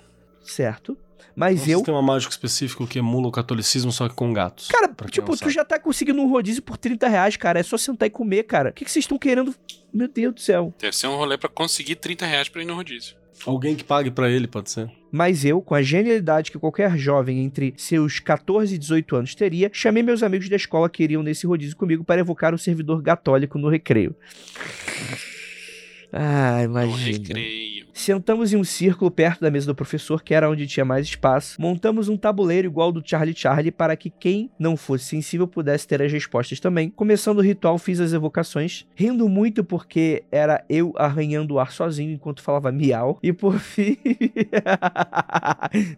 [0.44, 0.94] Certo.
[0.94, 1.78] É um Mas eu.
[1.80, 4.68] sistema mágico específico que emula o catolicismo, só que com gatos.
[4.68, 7.60] Cara, tipo, tu já tá conseguindo um rodízio por 30 reais, cara.
[7.60, 8.72] É só sentar e comer, cara.
[8.72, 9.56] O que, que vocês estão querendo?
[9.94, 10.74] Meu Deus do céu.
[10.80, 13.16] Deve ser um rolê pra conseguir 30 reais pra ir no rodízio.
[13.46, 14.92] Alguém que pague pra ele, pode ser.
[15.10, 19.70] Mas eu, com a genialidade que qualquer jovem entre seus 14 e 18 anos teria,
[19.72, 23.58] chamei meus amigos da escola que iriam nesse rodízio comigo para evocar o servidor católico
[23.58, 24.14] no recreio.
[26.12, 27.40] Ah, No imagina.
[27.94, 31.60] Sentamos em um círculo perto da mesa do professor, que era onde tinha mais espaço.
[31.62, 36.02] Montamos um tabuleiro igual do Charlie Charlie para que quem não fosse sensível pudesse ter
[36.02, 36.90] as respostas também.
[36.90, 42.14] Começando o ritual, fiz as evocações, rindo muito porque era eu arranhando o ar sozinho
[42.14, 43.20] enquanto falava miau.
[43.22, 43.98] E por fim.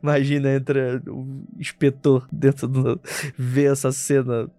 [0.02, 3.00] Imagina, entra o inspetor dentro do.
[3.38, 4.50] vê essa cena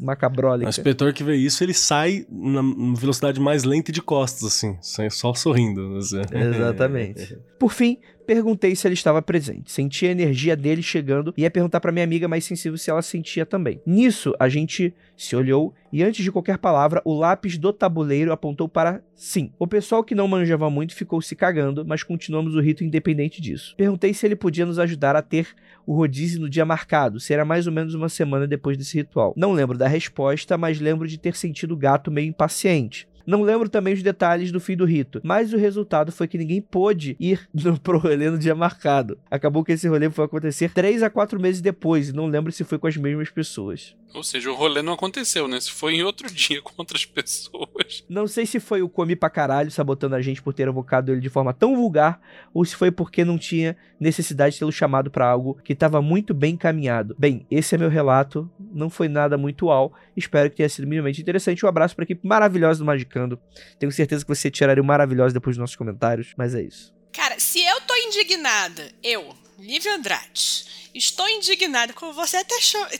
[0.00, 0.66] macabrólica.
[0.66, 2.62] O inspetor que vê isso, ele sai na
[2.94, 4.76] velocidade mais lenta e de costas, assim.
[5.10, 5.96] Só sorrindo.
[5.96, 6.20] assim.
[6.32, 7.38] Exatamente.
[7.58, 9.70] Por fim, perguntei se ele estava presente.
[9.70, 13.02] Senti a energia dele chegando e ia perguntar para minha amiga mais sensível se ela
[13.02, 13.80] sentia também.
[13.86, 18.68] Nisso, a gente se olhou e antes de qualquer palavra, o lápis do tabuleiro apontou
[18.68, 19.50] para sim.
[19.58, 23.74] O pessoal que não manjava muito ficou se cagando, mas continuamos o rito independente disso.
[23.76, 25.48] Perguntei se ele podia nos ajudar a ter
[25.86, 29.32] o rodízio no dia marcado, será mais ou menos uma semana depois desse ritual.
[29.36, 33.08] Não lembro da resposta, mas lembro de ter sentido o gato meio impaciente.
[33.26, 36.60] Não lembro também os detalhes do fim do rito, mas o resultado foi que ninguém
[36.62, 39.18] pôde ir no, pro rolê no dia marcado.
[39.30, 42.62] Acabou que esse rolê foi acontecer 3 a 4 meses depois, e não lembro se
[42.64, 43.96] foi com as mesmas pessoas.
[44.14, 45.60] Ou seja, o rolê não aconteceu, né?
[45.60, 47.65] Se foi em outro dia com outras pessoas.
[47.76, 48.04] Pessoas.
[48.08, 51.20] Não sei se foi o Come pra caralho sabotando a gente por ter evocado ele
[51.20, 52.20] de forma tão vulgar,
[52.52, 56.34] ou se foi porque não tinha necessidade de tê-lo chamado pra algo que estava muito
[56.34, 57.14] bem encaminhado.
[57.18, 61.20] Bem, esse é meu relato, não foi nada muito uau, espero que tenha sido minimamente
[61.20, 61.64] interessante.
[61.64, 63.38] Um abraço pra equipe maravilhosa do Magicando.
[63.78, 66.94] Tenho certeza que você tiraria o maravilhoso depois dos nossos comentários, mas é isso.
[67.12, 72.54] Cara, se eu tô indignada, eu, Lívia Andrade, estou indignada com você até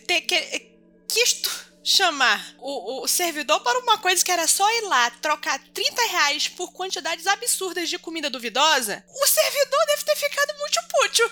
[0.06, 0.70] ter que,
[1.06, 1.50] quis t-
[1.86, 6.48] chamar o, o servidor para uma coisa que era só ir lá trocar 30 reais
[6.48, 11.30] por quantidades absurdas de comida duvidosa, o servidor deve ter ficado muito pútil.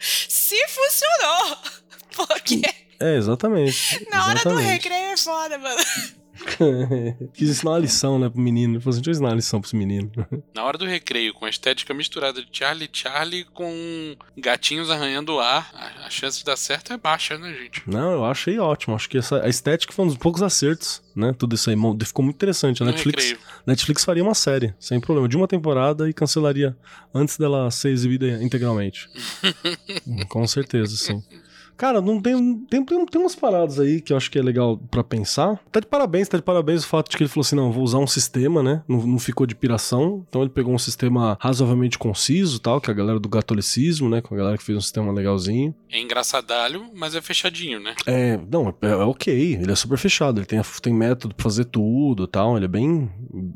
[0.28, 1.58] Se funcionou.
[2.26, 2.60] Porque
[2.98, 4.04] É, exatamente.
[4.10, 5.80] na hora do recreio é foda, mano.
[7.34, 8.74] Quis ensinar uma lição, né, pro menino.
[8.74, 10.10] Ele falou assim, deixa eu ensinar uma lição pros meninos.
[10.54, 15.40] Na hora do recreio, com a estética misturada de Charlie Charlie com gatinhos arranhando o
[15.40, 17.82] ar, a, a chance de dar certo é baixa, né, gente?
[17.86, 18.94] Não, eu achei ótimo.
[18.94, 21.34] Acho que essa, a estética foi um dos poucos acertos, né?
[21.36, 22.82] Tudo isso aí ficou muito interessante.
[22.82, 23.46] A Netflix, recreio.
[23.66, 26.76] Netflix faria uma série, sem problema, de uma temporada e cancelaria
[27.14, 29.08] antes dela ser exibida integralmente.
[30.28, 31.22] Com certeza, sim.
[31.80, 34.76] Cara, não tem, tem, tem, tem umas paradas aí que eu acho que é legal
[34.90, 35.58] pra pensar.
[35.72, 37.82] Tá de parabéns, tá de parabéns o fato de que ele falou assim: não, vou
[37.82, 38.82] usar um sistema, né?
[38.86, 40.22] Não, não ficou de piração.
[40.28, 44.20] Então ele pegou um sistema razoavelmente conciso tal, que é a galera do catolicismo, né?
[44.20, 45.74] Com a galera que fez um sistema legalzinho.
[45.90, 47.94] É engraçadalho, mas é fechadinho, né?
[48.06, 51.64] É, não, é, é ok, ele é super fechado, ele tem, tem método pra fazer
[51.64, 53.10] tudo tal, ele é bem,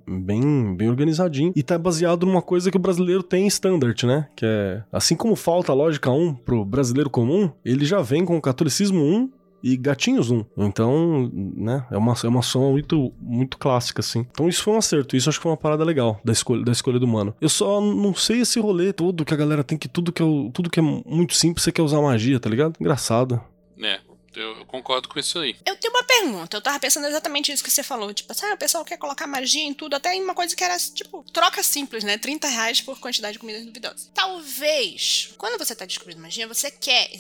[0.09, 1.53] bem, bem organizadinho.
[1.55, 4.29] E tá baseado numa coisa que o brasileiro tem standard, né?
[4.35, 8.37] Que é, assim como falta a lógica 1 pro brasileiro comum, ele já vem com
[8.37, 9.33] o catolicismo 1
[9.65, 10.45] e gatinhos 1.
[10.59, 14.27] Então, né, é uma, é uma soma muito, muito clássica, assim.
[14.31, 16.71] Então isso foi um acerto, isso acho que foi uma parada legal da escolha, da
[16.71, 17.35] escolha do mano.
[17.41, 20.27] Eu só não sei esse rolê todo que a galera tem que tudo que é,
[20.53, 22.75] tudo que é muito simples você quer usar magia, tá ligado?
[22.79, 23.43] Engraçado.
[23.83, 24.01] É,
[24.37, 25.57] eu, eu concordo com isso aí.
[25.65, 26.57] Eu tenho uma pergunta.
[26.57, 28.13] Eu tava pensando exatamente isso que você falou.
[28.13, 30.63] Tipo, assim, ah, o pessoal quer colocar magia em tudo, até em uma coisa que
[30.63, 32.19] era, tipo, troca simples, né?
[32.19, 34.11] 30 reais por quantidade de comidas duvidosas.
[34.15, 37.11] Talvez, quando você tá descobrindo magia, você quer.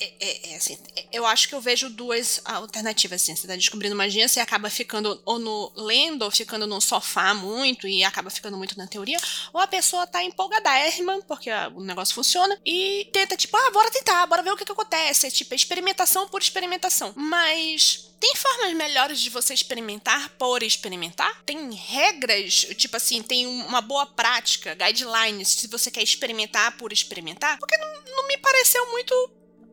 [0.00, 3.34] É, é- é assim, é- eu acho que eu vejo duas alternativas, assim.
[3.34, 7.86] Você tá descobrindo magia, você acaba ficando ou no lendo, ou ficando no sofá muito,
[7.88, 9.18] e acaba ficando muito na teoria,
[9.52, 13.90] ou a pessoa tá empolgadérrima, porque ah, o negócio funciona, e tenta, tipo, ah, bora
[13.90, 15.26] tentar, bora ver o que, que acontece.
[15.26, 17.12] É tipo, experimentação por experimentação.
[17.16, 21.42] Mas tem formas melhores de você experimentar por experimentar?
[21.44, 26.92] Tem regras, tipo assim, tem um- uma boa prática, guidelines, se você quer experimentar por
[26.92, 27.58] experimentar?
[27.58, 29.14] Porque não, não me pareceu muito.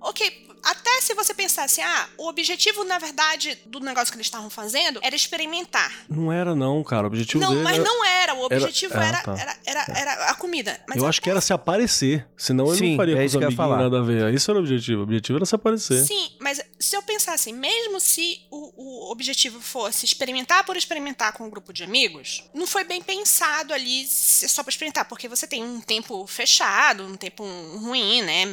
[0.02, 4.26] Ok, até se você pensar assim, ah, o objetivo, na verdade, do negócio que eles
[4.28, 5.92] estavam fazendo era experimentar.
[6.10, 7.04] Não era, não, cara.
[7.04, 7.84] O objetivo não, dele mas era...
[7.84, 8.34] não era.
[8.34, 9.36] O objetivo Ah, era, tá.
[9.38, 10.80] era, era, era a comida.
[10.88, 12.28] Mas eu acho que era se aparecer.
[12.36, 13.84] Senão ele não faria é com isso os que eu ia amiguinhos falar.
[13.84, 14.34] nada a ver.
[14.34, 15.02] Esse era o objetivo.
[15.02, 16.04] O objetivo era se aparecer.
[16.04, 21.34] Sim, mas se eu pensar assim, mesmo se o, o objetivo fosse experimentar por experimentar
[21.34, 25.46] com um grupo de amigos, não foi bem pensado ali só pra experimentar, porque você
[25.46, 27.44] tem um tempo fechado, um tempo
[27.78, 28.46] ruim, né?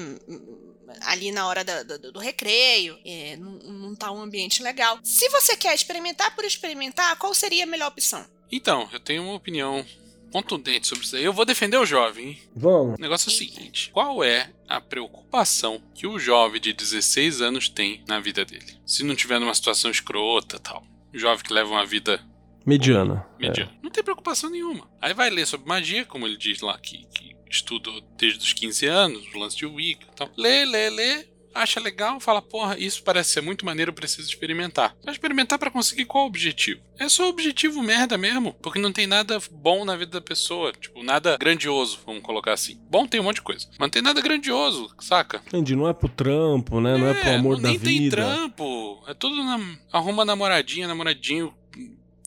[1.01, 4.99] Ali na hora da- do, do recreio, é, não, não tá um ambiente legal.
[5.03, 8.25] Se você quer experimentar por experimentar, qual seria a melhor opção?
[8.51, 9.85] Então, eu tenho uma opinião
[10.31, 11.25] contundente sobre isso aí.
[11.25, 12.43] Eu vou defender o jovem, hein?
[12.55, 12.99] Vamos.
[12.99, 17.69] O negócio é o seguinte: qual é a preocupação que o jovem de 16 anos
[17.69, 18.79] tem na vida dele?
[18.87, 20.83] Se não tiver numa situação escrota tal.
[21.15, 22.25] Jovem que leva uma vida
[22.65, 23.27] Mediana.
[23.39, 23.73] mediana.
[23.83, 24.89] Não tem preocupação nenhuma.
[25.01, 27.33] Aí vai ler sobre magia, como ele diz lá que, que
[28.17, 30.31] desde os 15 anos, o lance de Wicca e tal.
[30.37, 31.33] Lê, lê, lê.
[31.55, 34.97] Acha legal, fala, porra, isso parece ser muito maneiro, eu preciso experimentar.
[35.05, 36.81] Vai experimentar pra conseguir qual objetivo?
[36.99, 41.03] É só objetivo merda mesmo, porque não tem nada bom na vida da pessoa, tipo,
[41.03, 42.81] nada grandioso, vamos colocar assim.
[42.89, 45.43] Bom tem um monte de coisa, mas não tem nada grandioso, saca?
[45.49, 45.77] Entendi.
[45.77, 46.97] Não é pro trampo, né?
[46.97, 48.17] Não é pro amor não- da nem tem vida.
[48.17, 49.05] trampo.
[49.07, 49.61] É tudo na,
[49.93, 51.53] arruma namoradinha, namoradinho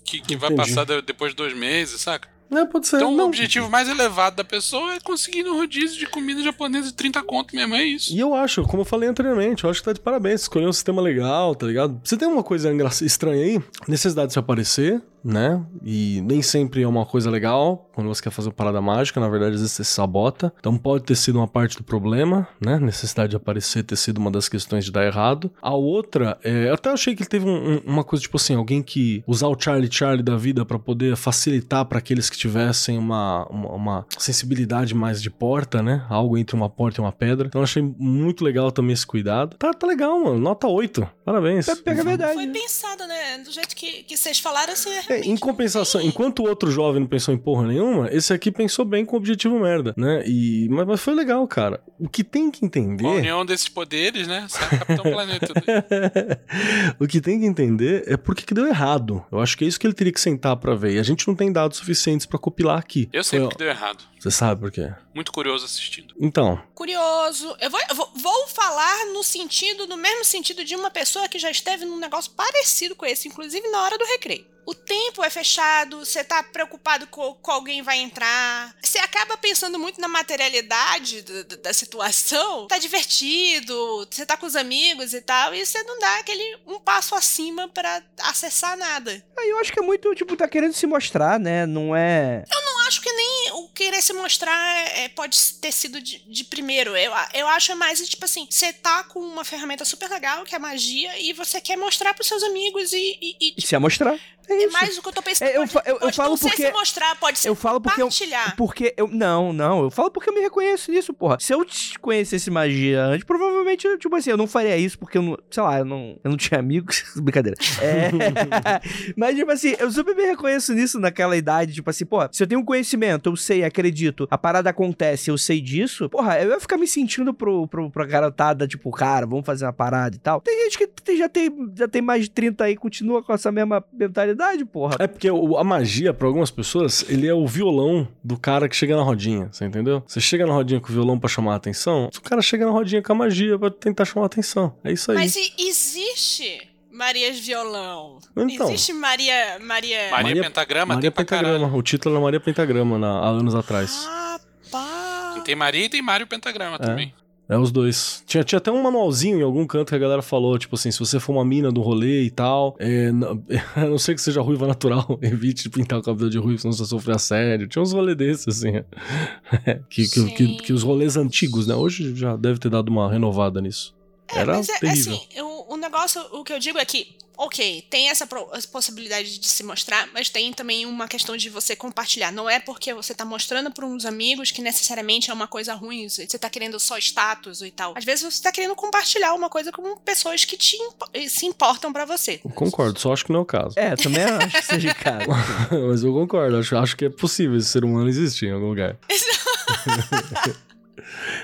[0.06, 2.30] que, que vai passar de- depois de dois meses, saca?
[2.52, 2.98] É, pode ser.
[2.98, 3.26] Então o não.
[3.26, 7.56] objetivo mais elevado da pessoa é conseguir no rodízio de comida japonesa de 30 conto
[7.56, 8.14] mesmo, é isso.
[8.14, 10.42] E eu acho, como eu falei anteriormente, eu acho que tá de parabéns.
[10.42, 12.00] Escolheu um sistema legal, tá ligado?
[12.04, 12.72] Você tem uma coisa
[13.04, 15.62] estranha aí, necessidade de se aparecer, né?
[15.84, 19.20] E nem sempre é uma coisa legal quando você quer fazer uma parada mágica.
[19.20, 20.54] Na verdade, às vezes você se sabota.
[20.60, 22.80] Então pode ter sido uma parte do problema, né?
[22.80, 25.52] Necessidade de aparecer ter sido uma das questões de dar errado.
[25.62, 28.54] A outra, é, eu até achei que ele teve um- um- uma coisa tipo assim:
[28.56, 32.98] alguém que usar o Charlie Charlie da vida pra poder facilitar pra aqueles que tivessem
[32.98, 36.06] uma, uma, uma sensibilidade mais de porta, né?
[36.10, 37.48] Algo entre uma porta e uma pedra.
[37.48, 39.56] Então eu achei muito legal também esse cuidado.
[39.58, 40.38] Tá, tá legal, mano.
[40.40, 41.08] Nota 8.
[41.24, 41.66] Parabéns.
[41.82, 42.34] Pega a verdade.
[42.34, 42.54] Foi né?
[42.54, 43.38] pensado, né?
[43.40, 47.02] Do jeito que, que vocês falaram, assim, É, É, em compensação, enquanto o outro jovem
[47.02, 50.24] não pensou em porra nenhuma, esse aqui pensou bem com o objetivo merda, né?
[50.26, 51.82] E, mas, mas foi legal, cara.
[52.00, 53.06] O que tem que Com a entender.
[53.06, 54.46] união desses poderes, né?
[54.50, 55.54] Sai Capitão Planeta.
[57.00, 59.24] o que tem que entender é por que que deu errado.
[59.32, 60.96] Eu acho que é isso que ele teria que sentar pra ver.
[60.96, 63.10] E a gente não tem dados suficientes pra compilar aqui.
[63.14, 64.04] Eu sei porque deu errado.
[64.26, 64.92] Você sabe por quê?
[65.14, 66.16] Muito curioso assistindo.
[66.20, 67.56] Então, Curioso.
[67.60, 71.38] Eu vou, eu vou, vou falar no sentido, no mesmo sentido de uma pessoa que
[71.38, 74.48] já esteve num negócio parecido com esse, inclusive na hora do recreio.
[74.68, 78.76] O tempo é fechado, você tá preocupado com, com alguém vai entrar.
[78.82, 82.66] Você acaba pensando muito na materialidade da, da- da situação.
[82.68, 86.80] Tá divertido, você tá com os amigos e tal, e você não dá aquele um
[86.80, 89.24] passo acima pra acessar nada.
[89.38, 91.68] Aí eu acho que é muito, tipo, tá querendo se mostrar, né?
[91.68, 92.44] Não é.
[92.50, 94.56] não acho que nem o querer se mostrar
[94.98, 96.96] é, pode ter sido de, de primeiro.
[96.96, 100.58] Eu, eu acho mais, tipo assim, você tá com uma ferramenta super legal, que é
[100.58, 103.18] a magia, e você quer mostrar pros seus amigos e.
[103.22, 104.16] e- e, E se amostrar.
[104.48, 104.74] É é isso.
[104.74, 105.48] mais o que eu tô pensando.
[105.48, 108.00] É, eu pode, eu- eu pode falo porque- se mostrar, pode ser Eu falo porque
[108.00, 108.56] eu, compartilhar.
[108.56, 111.38] porque eu não, não, eu falo porque eu me reconheço nisso, porra.
[111.40, 115.24] Se eu te conhecesse magia antes, provavelmente, tipo assim, eu não faria isso porque eu
[115.24, 117.58] não, sei lá, eu não, eu não tinha amigos, brincadeira.
[117.82, 118.12] É,
[119.18, 122.48] mas tipo assim, eu super me reconheço nisso naquela idade, tipo assim, pô, se eu
[122.48, 126.60] tenho um conhecimento, eu sei, acredito, a parada acontece, eu sei disso, porra, eu ia
[126.60, 130.42] ficar me sentindo pro, pro, pra garotada, tipo, cara, vamos fazer uma parada e tal.
[130.42, 133.34] Tem gente que tem- já tem, já tem mais de 30 aí e continua com
[133.34, 134.96] essa mesma mentalidade, porra.
[135.00, 138.76] é porque o- a magia, pra algumas pessoas, ele é o violão do cara que
[138.76, 140.04] chega na rodinha, você entendeu?
[140.08, 142.72] Você chega na rodinha com o violão pra chamar a atenção, o cara chega na
[142.72, 144.76] rodinha com a magia pra tentar chamar a atenção.
[144.84, 145.18] É isso aí.
[145.18, 148.20] Mas existe Marias Violão.
[148.38, 148.68] Então.
[148.70, 149.60] Existe Maria.
[149.60, 150.10] Maria.
[150.10, 151.76] Maria, Maria- Pentagrama Maria tem Pentagrama.
[151.76, 154.06] O título era Maria Pentagrama na- há anos atrás.
[154.08, 155.44] Rapaz.
[155.44, 157.14] Tem Maria e tem Mário Pentagrama também.
[157.48, 158.24] É os dois.
[158.26, 160.98] Tinha, tinha até um manualzinho em algum canto que a galera falou, tipo assim, se
[160.98, 163.24] você for uma mina do rolê e tal, é, n-
[163.76, 166.72] a não ser que seja ruiva natural, evite de pintar o cabelo de ruivo, senão
[166.74, 167.68] você sofre assédio.
[167.68, 168.72] Tinha uns rolês desses, assim.
[169.90, 171.76] que, que, que, que os rolês antigos, né?
[171.76, 173.94] Hoje já deve ter dado uma renovada nisso.
[174.28, 175.14] É, Era mas é, terrível.
[175.14, 178.28] assim, o, o negócio, o que eu digo é que, ok, tem essa,
[178.72, 182.32] possibilidade de se mostrar, mas tem também uma questão de você compartilhar.
[182.32, 186.10] Não é porque você tá mostrando para uns amigos que necessariamente é uma coisa ruim,
[186.10, 187.94] você tá querendo só status e tal.
[187.96, 191.94] Às vezes você tá querendo compartilhar uma coisa com pessoas que te impo- se importam
[191.94, 192.40] pra você.
[192.56, 193.78] Concordo, só acho que não é o caso.
[193.78, 195.28] É, também acho que seja caso.
[195.90, 198.98] Mas eu concordo, acho, acho que é possível esse ser humano existir em algum lugar.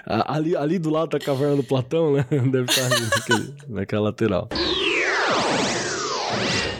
[0.06, 2.26] Ali, ali do lado da caverna do Platão, né?
[2.30, 4.50] Deve estar ali, naquele, naquela lateral.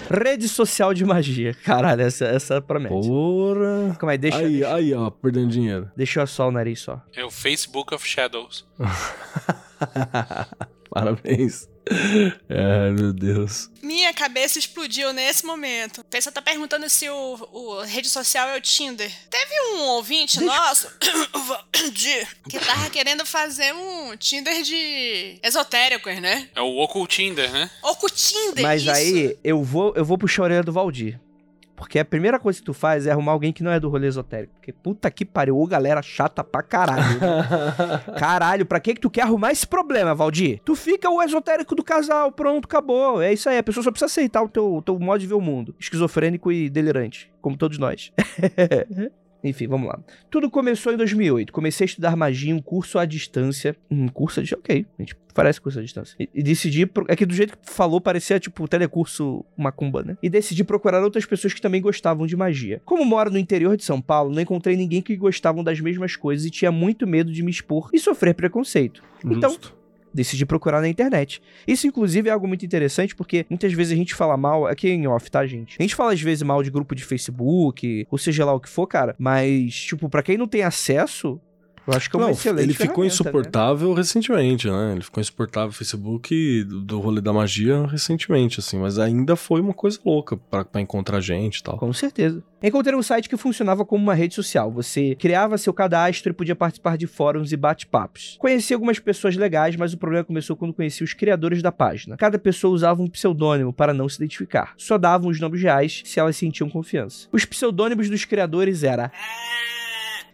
[0.10, 1.54] Rede social de magia.
[1.54, 3.08] Caralho, essa, essa promete.
[3.08, 3.96] Porra.
[3.98, 5.90] Calma aí, deixa, aí, deixa, aí, ó, perdendo dinheiro.
[5.96, 7.02] deixa eu só o nariz só.
[7.16, 8.68] É o Facebook of Shadows.
[10.92, 11.70] Parabéns.
[12.50, 13.72] Ai, meu Deus.
[14.12, 16.02] Minha cabeça explodiu nesse momento.
[16.02, 19.10] A pessoa tá perguntando se o, o rede social é o Tinder.
[19.30, 20.90] Teve um ouvinte nosso
[21.94, 26.50] de- que tava querendo fazer um Tinder de esotéricos, né?
[26.54, 27.72] É o Ocultinder, né?
[27.82, 28.92] Ou com o Tinder, Mas isso.
[28.92, 31.18] aí, eu vou, eu vou puxar a orelha do Valdir.
[31.82, 34.06] Porque a primeira coisa que tu faz é arrumar alguém que não é do rolê
[34.08, 34.54] esotérico.
[34.54, 37.20] Porque puta que pariu, ô galera chata pra caralho.
[38.20, 40.62] Caralho, pra que que tu quer arrumar esse problema, Valdir?
[40.64, 43.20] Tu fica o esotérico do casal, pronto, acabou.
[43.20, 45.34] É isso aí, a pessoa só precisa aceitar o teu, o teu modo de ver
[45.34, 45.76] o mundo.
[45.80, 48.14] Esquizofrênico e delirante, como todos nós.
[49.44, 50.00] Enfim, vamos lá.
[50.30, 51.52] Tudo começou em 2008.
[51.52, 53.76] Comecei a estudar magia um curso à distância.
[53.90, 54.62] Um curso à distância?
[54.64, 56.16] Ok, a gente parece curso à distância.
[56.20, 56.86] E, e decidi...
[56.86, 60.18] pro- É que do jeito que falou, parecia tipo telecurso macumba, né?
[60.22, 62.82] E decidi procurar outras pessoas que também gostavam de magia.
[62.86, 66.46] Como moro no interior de São Paulo, não encontrei ninguém que gostavam das mesmas coisas
[66.46, 69.02] e tinha muito medo de me expor e sofrer preconceito.
[69.26, 69.76] Então, Justo.
[70.14, 71.42] Decidi procurar na internet.
[71.68, 75.08] Isso, inclusive, é algo muito interessante, porque muitas vezes a gente fala mal, aqui em
[75.08, 75.76] off, tá, gente?
[75.80, 78.70] A gente fala às vezes mal de grupo de Facebook, ou seja lá o que
[78.70, 81.40] for, cara, mas, tipo, pra quem não tem acesso,
[81.88, 83.08] eu acho que é uma Não, excelente ele ficou né?
[83.08, 84.94] insuportável recentemente, né?
[84.94, 88.78] Ele ficou insuportável no Facebook do, do rolê da magia recentemente, assim.
[88.78, 91.78] Mas ainda foi uma coisa louca pra, pra encontrar gente e tal.
[91.78, 92.44] Com certeza.
[92.64, 94.72] Encontrei um site que funcionava como uma rede social.
[94.72, 98.38] Você criava seu cadastro e podia participar de fóruns e bate-papos.
[98.40, 102.16] Conheci algumas pessoas legais, mas o problema começou quando conheci os criadores da página.
[102.18, 104.74] Cada pessoa usava um pseudônimo para não se identificar.
[104.78, 107.28] Só davam os nomes reais se elas sentiam confiança.
[107.32, 109.12] Os pseudônimos dos criadores era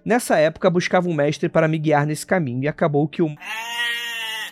[0.07, 3.27] Nessa época, buscava um mestre para me guiar nesse caminho e acabou que o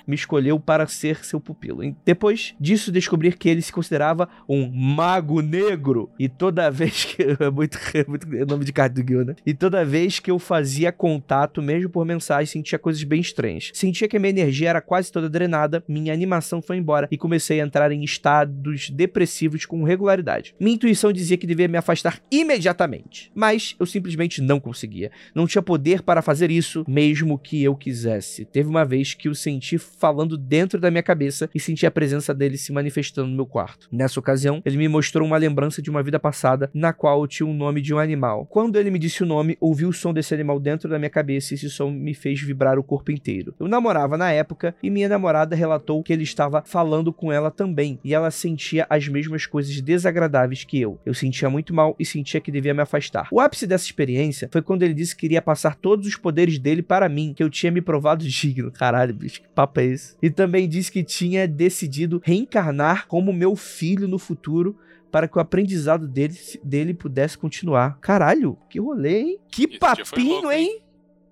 [0.07, 1.83] me escolheu para ser seu pupilo.
[1.83, 6.09] E depois disso, descobrir que ele se considerava um mago negro.
[6.17, 7.25] E toda vez que.
[7.45, 9.35] É muito, é muito é nome de carta do Guild, né?
[9.45, 13.71] E toda vez que eu fazia contato, mesmo por mensagem, sentia coisas bem estranhas.
[13.73, 17.59] Sentia que a minha energia era quase toda drenada, minha animação foi embora e comecei
[17.59, 20.55] a entrar em estados depressivos com regularidade.
[20.59, 25.11] Minha intuição dizia que devia me afastar imediatamente, mas eu simplesmente não conseguia.
[25.33, 28.45] Não tinha poder para fazer isso, mesmo que eu quisesse.
[28.45, 32.33] Teve uma vez que eu senti falando dentro da minha cabeça e senti a presença
[32.33, 33.87] dele se manifestando no meu quarto.
[33.91, 37.47] Nessa ocasião, ele me mostrou uma lembrança de uma vida passada na qual eu tinha
[37.47, 38.45] o nome de um animal.
[38.45, 41.53] Quando ele me disse o nome, ouvi o som desse animal dentro da minha cabeça
[41.53, 43.53] e esse som me fez vibrar o corpo inteiro.
[43.59, 47.99] Eu namorava na época e minha namorada relatou que ele estava falando com ela também
[48.03, 50.99] e ela sentia as mesmas coisas desagradáveis que eu.
[51.05, 53.27] Eu sentia muito mal e sentia que devia me afastar.
[53.31, 56.81] O ápice dessa experiência foi quando ele disse que iria passar todos os poderes dele
[56.81, 58.71] para mim, que eu tinha me provado digno.
[58.71, 60.15] Caralho, bicho, que papo é esse?
[60.21, 64.77] E também disse que tinha decidido reencarnar como meu filho no futuro
[65.11, 67.97] para que o aprendizado dele, dele pudesse continuar.
[68.01, 69.39] Caralho, que rolê, hein?
[69.49, 70.67] Que Esse papinho, louco, hein?
[70.67, 70.81] hein?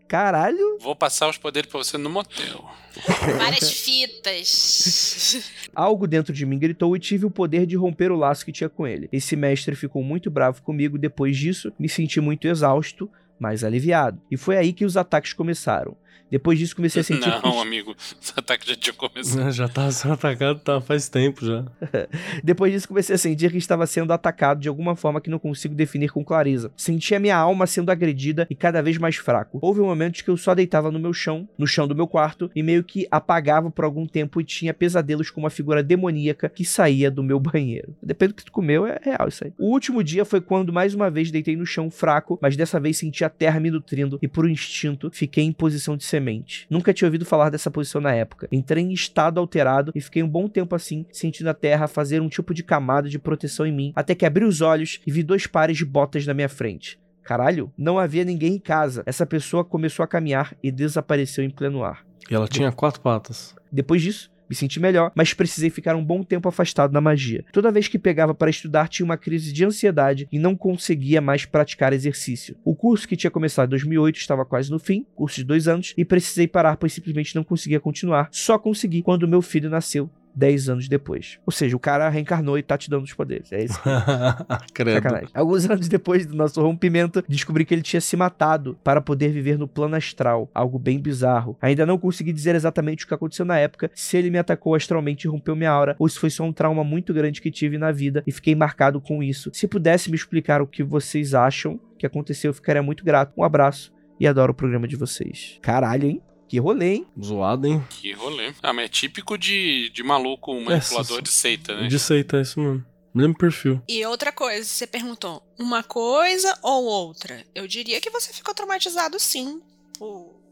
[0.07, 0.77] Caralho.
[0.79, 2.63] Vou passar os poderes pra você no motel.
[3.37, 5.51] Várias fitas.
[5.75, 8.69] Algo dentro de mim gritou e tive o poder de romper o laço que tinha
[8.69, 9.09] com ele.
[9.11, 10.97] Esse mestre ficou muito bravo comigo.
[10.97, 14.21] Depois disso, me senti muito exausto, mas aliviado.
[14.29, 15.97] E foi aí que os ataques começaram.
[16.33, 17.29] Depois disso comecei a sentir.
[17.43, 19.51] Não, amigo, esse ataque já tinha começado.
[19.51, 21.63] já tava sendo atacado tá, faz tempo já.
[22.43, 25.75] Depois disso comecei a sentir que estava sendo atacado de alguma forma que não consigo
[25.75, 26.71] definir com clareza.
[26.75, 29.59] Senti a minha alma sendo agredida e cada vez mais fraco.
[29.61, 32.63] Houve momentos que eu só deitava no meu chão, no chão do meu quarto, e
[32.63, 37.11] meio que apagava por algum tempo e tinha pesadelos com uma figura demoníaca que saía
[37.11, 37.95] do meu banheiro.
[38.01, 39.53] Depende do que tu comeu, é real isso aí.
[39.59, 42.97] O último dia foi quando mais uma vez deitei no chão fraco, mas dessa vez
[42.97, 46.67] senti a terra me nutrindo e por um instinto fiquei em posição de semente semente.
[46.69, 48.47] Nunca tinha ouvido falar dessa posição na época.
[48.51, 52.29] Entrei em estado alterado e fiquei um bom tempo assim, sentindo a terra fazer um
[52.29, 55.45] tipo de camada de proteção em mim, até que abri os olhos e vi dois
[55.45, 56.99] pares de botas na minha frente.
[57.23, 59.03] Caralho, não havia ninguém em casa.
[59.05, 62.05] Essa pessoa começou a caminhar e desapareceu em pleno ar.
[62.29, 63.55] E ela tinha quatro patas.
[63.71, 67.43] Depois disso, me senti melhor, mas precisei ficar um bom tempo afastado da magia.
[67.51, 71.43] Toda vez que pegava para estudar, tinha uma crise de ansiedade e não conseguia mais
[71.43, 72.55] praticar exercício.
[72.63, 75.93] O curso que tinha começado em 2008 estava quase no fim, curso de dois anos,
[75.97, 78.29] e precisei parar, pois simplesmente não conseguia continuar.
[78.31, 81.39] Só consegui quando meu filho nasceu 10 anos depois.
[81.45, 83.51] Ou seja, o cara reencarnou e tá te dando os poderes.
[83.51, 83.79] É isso.
[85.01, 85.29] Sacanagem.
[85.33, 89.57] Alguns anos depois do nosso rompimento, descobri que ele tinha se matado para poder viver
[89.57, 90.49] no plano astral.
[90.53, 91.57] Algo bem bizarro.
[91.61, 95.27] Ainda não consegui dizer exatamente o que aconteceu na época, se ele me atacou astralmente
[95.27, 97.91] e rompeu minha aura, ou se foi só um trauma muito grande que tive na
[97.91, 99.51] vida e fiquei marcado com isso.
[99.53, 103.33] Se pudesse me explicar o que vocês acham que aconteceu, eu ficaria muito grato.
[103.37, 105.59] Um abraço e adoro o programa de vocês.
[105.61, 106.21] Caralho, hein?
[106.53, 107.07] Que rolê, hein?
[107.19, 107.83] Zoado, hein?
[107.89, 108.53] Que rolê.
[108.61, 111.87] Ah, mas é típico de, de maluco manipulador de seita, né?
[111.87, 112.85] De seita, é isso mesmo.
[113.11, 113.81] Mesmo perfil.
[113.89, 117.43] E outra coisa, você perguntou, uma coisa ou outra?
[117.55, 119.63] Eu diria que você ficou traumatizado sim.
[119.97, 120.42] Por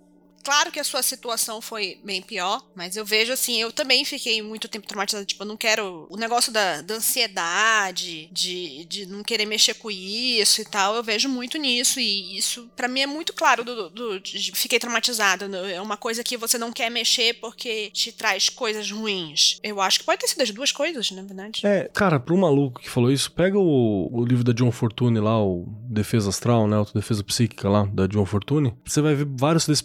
[0.43, 4.41] Claro que a sua situação foi bem pior, mas eu vejo assim, eu também fiquei
[4.41, 5.25] muito tempo traumatizada.
[5.25, 6.07] Tipo, eu não quero.
[6.09, 11.03] O negócio da, da ansiedade, de, de não querer mexer com isso e tal, eu
[11.03, 11.99] vejo muito nisso.
[11.99, 15.47] E isso, para mim, é muito claro do, do, de, fiquei traumatizada.
[15.47, 15.73] Né?
[15.73, 19.59] É uma coisa que você não quer mexer porque te traz coisas ruins.
[19.63, 21.61] Eu acho que pode ter sido as duas coisas, na verdade.
[21.65, 25.41] É, cara, pro maluco que falou isso, pega o, o livro da John Fortune lá,
[25.43, 26.75] o Defesa Astral, né?
[26.75, 28.73] Autodefesa Psíquica lá, da John Fortune.
[28.85, 29.81] Você vai ver vários desses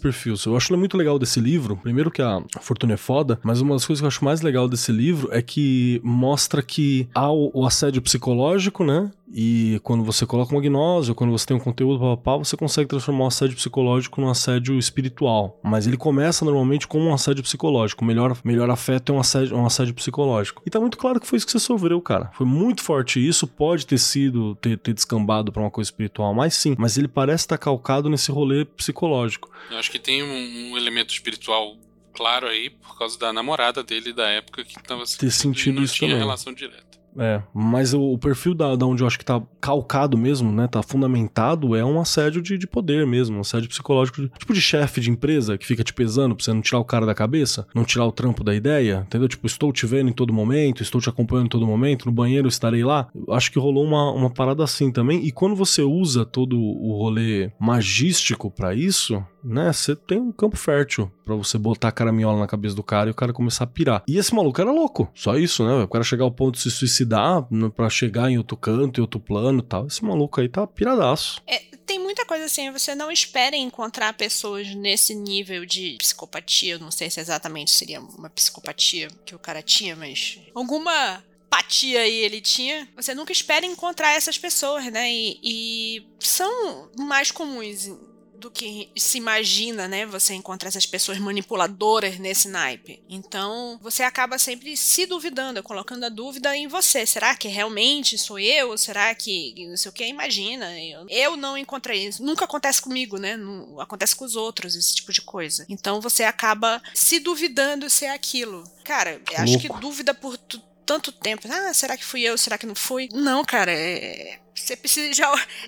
[0.47, 3.85] eu acho muito legal desse livro, primeiro que a Fortuna é foda, mas uma das
[3.85, 7.65] coisas que eu acho mais legal desse livro é que mostra que há o, o
[7.65, 9.11] assédio psicológico, né?
[9.33, 12.87] E quando você coloca uma gnose, ou quando você tem um conteúdo papapá, você consegue
[12.87, 15.59] transformar o assédio psicológico num assédio espiritual.
[15.61, 18.03] Mas ele começa normalmente como um assédio psicológico.
[18.03, 20.61] O melhor, melhor afeto é um assédio, um assédio psicológico.
[20.65, 22.31] E tá muito claro que foi isso que você sofreu, cara.
[22.33, 23.45] Foi muito forte isso.
[23.47, 26.75] Pode ter sido, ter, ter descambado para uma coisa espiritual, mas sim.
[26.77, 29.49] Mas ele parece estar tá calcado nesse rolê psicológico.
[29.69, 31.77] Eu acho que tem um, um elemento espiritual
[32.13, 35.95] claro aí por causa da namorada dele da época que tava ter sentido não isso
[35.95, 36.23] tinha também.
[36.23, 36.86] relação direta.
[37.17, 40.67] É, mas o, o perfil da, da, onde eu acho que tá calcado mesmo, né?
[40.67, 44.61] Tá fundamentado, é um assédio de, de poder mesmo, um assédio psicológico, de, tipo de
[44.61, 47.67] chefe de empresa que fica te pesando pra você não tirar o cara da cabeça,
[47.73, 49.27] não tirar o trampo da ideia, entendeu?
[49.27, 52.47] Tipo, estou te vendo em todo momento, estou te acompanhando em todo momento, no banheiro
[52.47, 53.07] estarei lá.
[53.15, 55.25] Eu acho que rolou uma, uma parada assim também.
[55.25, 59.73] E quando você usa todo o rolê magístico para isso, né?
[59.73, 63.11] Você tem um campo fértil para você botar a caraminhola na cabeça do cara e
[63.11, 64.01] o cara começar a pirar.
[64.07, 65.83] E esse maluco era louco, só isso, né?
[65.83, 69.19] O cara chegar ao ponto de se suicidar para chegar em outro canto, em outro
[69.19, 69.85] plano e tal.
[69.87, 71.41] Esse maluco aí tá piradaço.
[71.45, 76.73] É, tem muita coisa assim, você não espera encontrar pessoas nesse nível de psicopatia.
[76.73, 82.01] Eu não sei se exatamente seria uma psicopatia que o cara tinha, mas alguma apatia
[82.01, 82.87] aí ele tinha.
[82.95, 85.11] Você nunca espera encontrar essas pessoas, né?
[85.11, 87.89] E, e são mais comuns
[88.37, 90.05] do que se imagina, né?
[90.05, 93.01] Você encontra essas pessoas manipuladoras nesse naipe.
[93.09, 97.05] Então, você acaba sempre se duvidando, colocando a dúvida em você.
[97.05, 98.77] Será que realmente sou eu?
[98.77, 100.05] Será que não sei o que?
[100.05, 100.67] Imagina.
[101.09, 102.23] Eu, não encontrei isso.
[102.23, 103.35] Nunca acontece comigo, né?
[103.35, 105.65] Não, acontece com os outros, esse tipo de coisa.
[105.67, 108.63] Então, você acaba se duvidando se é aquilo.
[108.83, 110.37] Cara, acho que dúvida por
[110.85, 111.47] tanto tempo.
[111.51, 112.37] Ah, será que fui eu?
[112.37, 113.09] Será que não fui?
[113.11, 115.21] Não, cara, é você precisa de.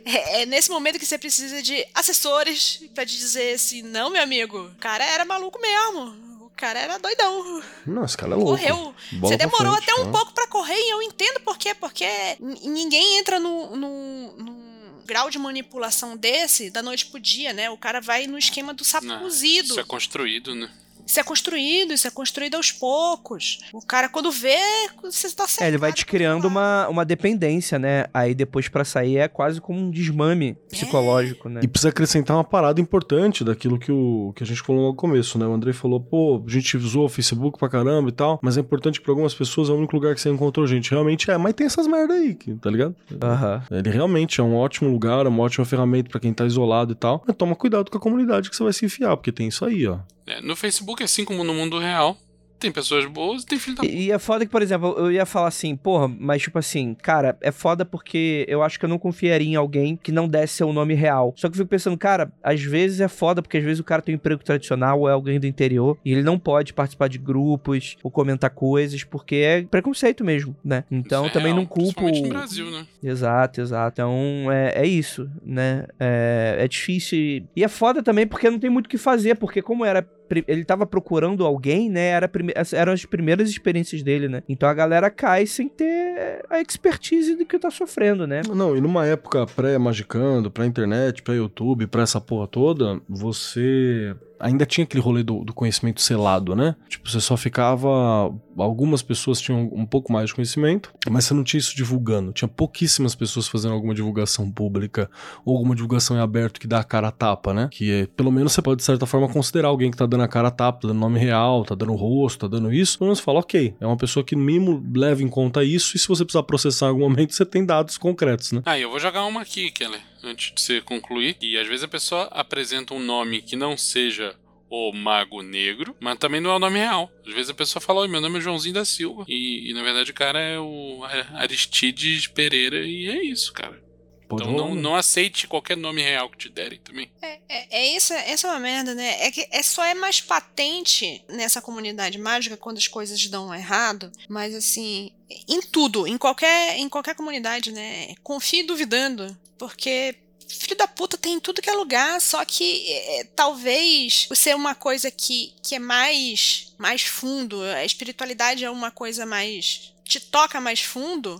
[0.05, 4.21] É, é, nesse momento que você precisa de assessores para te dizer assim: não, meu
[4.21, 6.27] amigo, o cara era maluco mesmo.
[6.41, 7.63] O cara era doidão.
[7.85, 8.51] Não, esse cara é louco.
[8.51, 8.75] Correu.
[8.75, 11.73] Bola você demorou frente, até um pouco para correr e eu entendo por quê.
[11.73, 12.05] Porque
[12.39, 17.69] ninguém entra no, no, no grau de manipulação desse da noite pro dia, né?
[17.69, 19.69] O cara vai no esquema do sapo não, cozido.
[19.69, 20.69] Isso é construído, né?
[21.09, 23.61] Isso é construído, isso é construído aos poucos.
[23.73, 24.59] O cara, quando vê,
[25.01, 25.63] você tá certo.
[25.63, 28.05] É, ele vai te criando uma, uma dependência, né?
[28.13, 31.51] Aí depois para sair é quase como um desmame psicológico, é.
[31.51, 31.61] né?
[31.63, 35.39] E precisa acrescentar uma parada importante daquilo que, o, que a gente falou no começo,
[35.39, 35.47] né?
[35.47, 38.61] O André falou, pô, a gente usou o Facebook pra caramba e tal, mas é
[38.61, 40.91] importante que pra algumas pessoas é o único lugar que você encontrou gente.
[40.91, 42.95] Realmente é, mas tem essas merda aí, tá ligado?
[43.09, 43.77] Uhum.
[43.77, 46.95] Ele realmente é um ótimo lugar, é uma ótima ferramenta para quem tá isolado e
[46.95, 47.23] tal.
[47.25, 49.87] Mas toma cuidado com a comunidade que você vai se enfiar, porque tem isso aí,
[49.87, 49.97] ó.
[50.29, 52.15] É, no Facebook, assim como no mundo real,
[52.59, 53.85] tem pessoas boas e tem filho da.
[53.85, 57.37] E é foda que, por exemplo, eu ia falar assim, porra, mas tipo assim, cara,
[57.41, 60.73] é foda porque eu acho que eu não confiaria em alguém que não desse seu
[60.73, 61.33] nome real.
[61.37, 64.01] Só que eu fico pensando, cara, às vezes é foda porque às vezes o cara
[64.01, 67.17] tem um emprego tradicional ou é alguém do interior e ele não pode participar de
[67.17, 70.83] grupos ou comentar coisas porque é preconceito mesmo, né?
[70.91, 72.09] Então é também real, não culpo.
[72.09, 72.85] no Brasil, né?
[73.01, 73.93] Exato, exato.
[73.93, 75.85] Então é, é isso, né?
[75.97, 77.47] É, é difícil.
[77.55, 80.05] E é foda também porque não tem muito o que fazer, porque como era
[80.47, 82.07] ele tava procurando alguém, né?
[82.07, 82.29] Era
[82.73, 84.43] eram as primeiras experiências dele, né?
[84.47, 88.41] Então a galera cai sem ter a expertise do que tá sofrendo, né?
[88.47, 95.01] Não, e numa época pré-magicando, pré-internet, pré-YouTube, pré essa porra toda, você ainda tinha aquele
[95.01, 96.75] rolê do, do, conhecimento selado, né?
[96.87, 98.33] Tipo, você só ficava.
[98.57, 102.31] Algumas pessoas tinham um pouco mais de conhecimento, mas você não tinha isso divulgando.
[102.31, 105.09] Tinha pouquíssimas pessoas fazendo alguma divulgação pública
[105.45, 107.69] ou alguma divulgação em aberto que dá a cara a tapa, né?
[107.71, 110.27] Que é, pelo menos você pode, de certa forma, considerar alguém que tá dando a
[110.27, 112.97] cara a tapa, tá dando nome real, tá dando rosto, tá dando isso.
[112.97, 115.95] Pelo menos você fala, ok, é uma pessoa que no mínimo leva em conta isso
[115.95, 118.61] e se você precisar processar em algum momento, você tem dados concretos, né?
[118.65, 121.37] Ah, eu vou jogar uma aqui, Keller antes de você concluir.
[121.41, 124.35] E às vezes a pessoa apresenta um nome que não seja
[124.69, 127.11] o Mago Negro, mas também não é o nome real.
[127.25, 129.25] Às vezes a pessoa fala, meu nome é Joãozinho da Silva.
[129.27, 131.01] E, e, na verdade o cara é o
[131.33, 133.89] Aristides Pereira e é isso, cara.
[134.31, 137.11] Então não, não aceite qualquer nome real que te derem também.
[137.19, 139.25] É, é, é isso, essa é uma merda, né?
[139.25, 144.11] É que é só é mais patente nessa comunidade mágica quando as coisas dão errado,
[144.27, 145.11] mas assim,
[145.47, 148.13] em tudo, em qualquer, em qualquer comunidade, né?
[148.21, 150.15] Confie duvidando, porque
[150.47, 154.73] filho da puta tem em tudo que é lugar, só que é, talvez ser uma
[154.73, 160.59] coisa que, que é mais mais fundo, a espiritualidade é uma coisa mais te toca
[160.59, 161.39] mais fundo,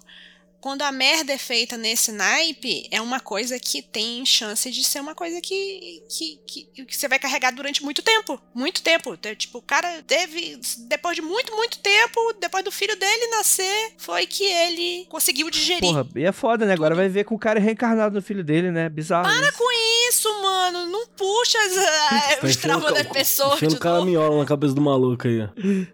[0.62, 5.00] quando a merda é feita nesse naipe, é uma coisa que tem chance de ser
[5.00, 8.40] uma coisa que, que, que, que você vai carregar durante muito tempo.
[8.54, 9.16] Muito tempo.
[9.36, 10.60] Tipo, o cara teve.
[10.88, 15.82] Depois de muito, muito tempo, depois do filho dele nascer, foi que ele conseguiu digerir.
[15.82, 16.74] Porra, e é foda, né?
[16.74, 18.90] Agora vai ver com o cara reencarnado no filho dele, né?
[18.90, 19.24] Bizarro.
[19.24, 19.66] Para com
[20.10, 20.88] isso, mano.
[20.88, 23.56] Não puxa as, uh, os traumas da pessoa.
[23.56, 25.48] Enfiando o cara miola na cabeça do maluco aí.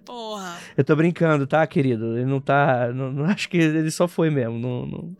[0.03, 0.57] Porra.
[0.75, 2.17] Eu tô brincando, tá, querido?
[2.17, 2.91] Ele não tá.
[2.93, 4.54] Não, não acho que ele só foi mesmo.
[4.55, 4.85] Não.
[4.85, 5.15] não...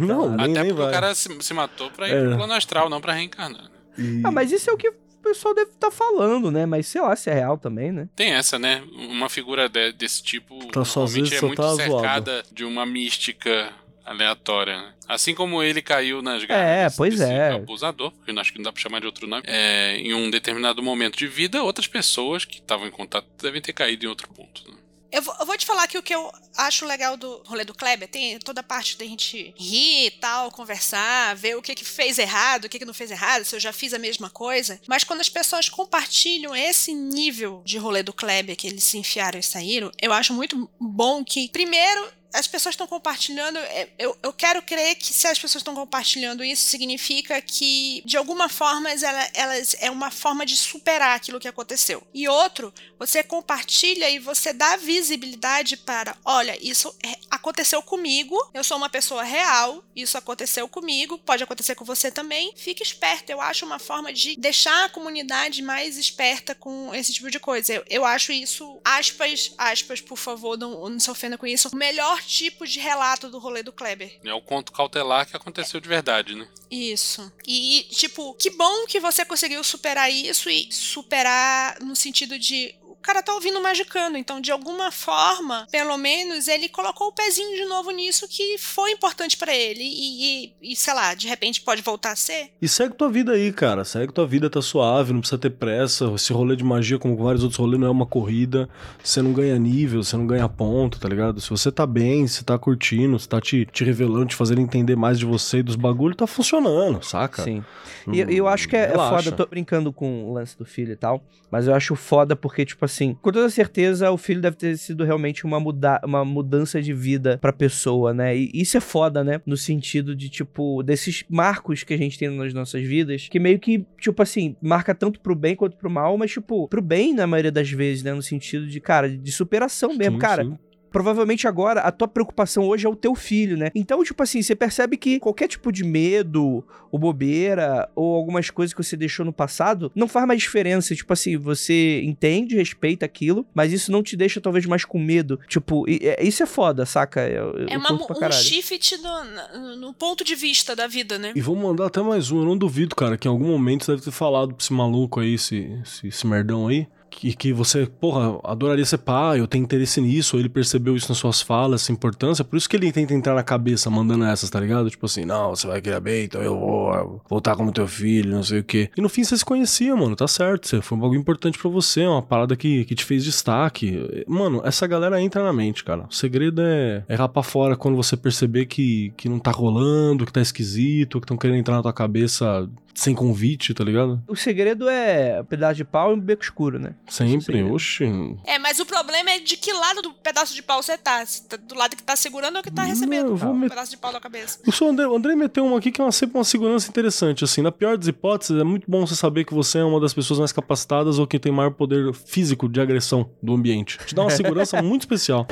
[0.00, 0.88] Não, nem, Até nem porque vai.
[0.88, 2.26] o cara se, se matou pra ir é.
[2.26, 3.64] pro plano astral, não pra reencarnar.
[3.64, 3.70] Né?
[3.98, 4.22] E...
[4.24, 6.64] Ah, mas isso é o que o pessoal deve estar tá falando, né?
[6.64, 8.08] Mas sei lá se é real também, né?
[8.16, 8.82] Tem essa, né?
[9.10, 12.48] Uma figura de, desse tipo tá normalmente é muito tá cercada zoado.
[12.50, 13.70] de uma mística
[14.04, 14.92] aleatória, né?
[15.06, 17.52] Assim como ele caiu nas garras é, pois desse é.
[17.52, 20.82] abusador, eu acho que não dá pra chamar de outro nome, é, em um determinado
[20.82, 24.70] momento de vida, outras pessoas que estavam em contato devem ter caído em outro ponto.
[24.70, 24.77] Né?
[25.10, 27.74] Eu vou, eu vou, te falar que o que eu acho legal do rolê do
[27.74, 31.84] Kleber tem toda a parte da gente rir e tal, conversar, ver o que, que
[31.84, 34.78] fez errado, o que, que não fez errado, se eu já fiz a mesma coisa.
[34.86, 39.38] Mas quando as pessoas compartilham esse nível de rolê do Kleber que eles se enfiaram
[39.38, 43.58] e saíram, eu acho muito bom que, primeiro, as pessoas estão compartilhando.
[43.58, 48.16] é, Eu, eu quero crer que se as pessoas estão compartilhando isso, significa que, de
[48.16, 52.02] alguma forma, ela- elas é uma forma de superar aquilo que aconteceu.
[52.12, 58.62] E outro, você compartilha e você dá visibilidade para, olha, isso é- aconteceu comigo, eu
[58.62, 62.52] sou uma pessoa real, isso aconteceu comigo, pode acontecer com você também.
[62.56, 67.30] Fique esperto, eu acho uma forma de deixar a comunidade mais esperta com esse tipo
[67.30, 67.72] de coisa.
[67.72, 71.76] Eu, eu acho isso, aspas, aspas, por favor, não, não se ofenda com isso, o
[72.18, 74.18] melhor tipo de relato do rolê do Kleber.
[74.24, 76.48] É o conto cautelar que aconteceu de verdade, né?
[76.70, 77.32] Isso.
[77.46, 82.74] E, tipo, que bom que você conseguiu superar isso e superar no sentido de.
[83.08, 87.56] O cara tá ouvindo Magicano, então de alguma forma, pelo menos, ele colocou o pezinho
[87.56, 89.82] de novo nisso que foi importante pra ele.
[89.82, 92.50] E, e- e, sei lá, de repente pode voltar a ser.
[92.60, 93.82] E segue tua vida aí, cara.
[93.82, 96.04] Segue tua vida, tá suave, não precisa ter pressa.
[96.14, 98.68] Esse rolê de magia, como vários outros rolês, não é uma corrida.
[99.02, 101.40] Você não ganha nível, você não ganha ponto, tá ligado?
[101.40, 104.96] Se você tá bem, se tá curtindo, se tá te, te revelando, te fazendo entender
[104.96, 107.42] mais de você e dos bagulhos, tá funcionando, saca?
[107.42, 107.64] Sim.
[108.12, 110.66] E eu- eu acho que é, é foda, eu tô brincando com o lance do
[110.66, 114.40] filho e tal, mas eu acho foda porque, tipo assim, com toda certeza o filho
[114.40, 118.36] deve ter sido realmente uma, muda uma mudança de vida pra pessoa, né?
[118.36, 119.40] E isso é foda, né?
[119.46, 123.58] No sentido de, tipo, desses marcos que a gente tem nas nossas vidas, que meio
[123.58, 127.26] que, tipo assim, marca tanto pro bem quanto pro mal, mas, tipo, pro bem na
[127.26, 128.12] maioria das vezes, né?
[128.12, 130.14] No sentido de, cara, de superação mesmo.
[130.14, 130.58] Sim, cara, sim.
[130.90, 133.70] Provavelmente agora a tua preocupação hoje é o teu filho, né?
[133.74, 138.72] Então, tipo assim, você percebe que qualquer tipo de medo, ou bobeira, ou algumas coisas
[138.74, 140.94] que você deixou no passado, não faz mais diferença.
[140.94, 145.38] Tipo assim, você entende, respeita aquilo, mas isso não te deixa talvez mais com medo.
[145.48, 147.28] Tipo, e- é- isso é foda, saca?
[147.28, 151.32] Eu, eu É uma, um shift no, no- ponto de vista da vida, né?
[151.34, 152.38] E vamos mandar até mais um.
[152.40, 155.20] Eu não duvido, cara, que em algum momento você deve ter falado pra esse maluco
[155.20, 156.86] aí, esse, esse, esse merdão aí.
[157.10, 161.08] Que, que você, porra, adoraria ser pai, eu tenho interesse nisso, ou ele percebeu isso
[161.08, 162.44] nas suas falas, essa importância.
[162.44, 164.90] Por isso que ele tenta entrar na cabeça mandando essas, tá ligado?
[164.90, 168.42] Tipo assim, não, você vai criar bem, então eu vou voltar como teu filho, não
[168.42, 168.90] sei o quê.
[168.96, 170.68] E no fim você se conhecia, mano, tá certo.
[170.68, 174.24] Você, foi bagulho importante pra você, uma parada que, que te fez destaque.
[174.26, 176.06] Mano, essa galera entra na mente, cara.
[176.10, 180.32] O segredo é errar pra fora quando você perceber que, que não tá rolando, que
[180.32, 182.68] tá esquisito, que estão querendo entrar na tua cabeça
[182.98, 184.20] sem convite, tá ligado?
[184.26, 186.94] O segredo é pedaço de pau e um beco escuro, né?
[187.08, 187.72] Sempre, segredo.
[187.72, 188.04] oxi.
[188.44, 191.24] É, mas o problema é de que lado do pedaço de pau você tá.
[191.24, 193.56] Se tá do lado que tá segurando ou que tá Não, recebendo eu vou o
[193.56, 194.58] met- pedaço de pau da cabeça.
[194.66, 197.62] O André, o André meteu uma aqui que é uma, sempre uma segurança interessante, assim.
[197.62, 200.38] Na pior das hipóteses, é muito bom você saber que você é uma das pessoas
[200.40, 203.98] mais capacitadas ou que tem maior poder físico de agressão do ambiente.
[204.06, 205.46] Te dá uma segurança muito especial.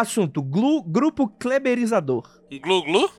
[0.00, 2.28] Assunto: glu- grupo Kleberizador.
[2.62, 3.10] Glu-glu?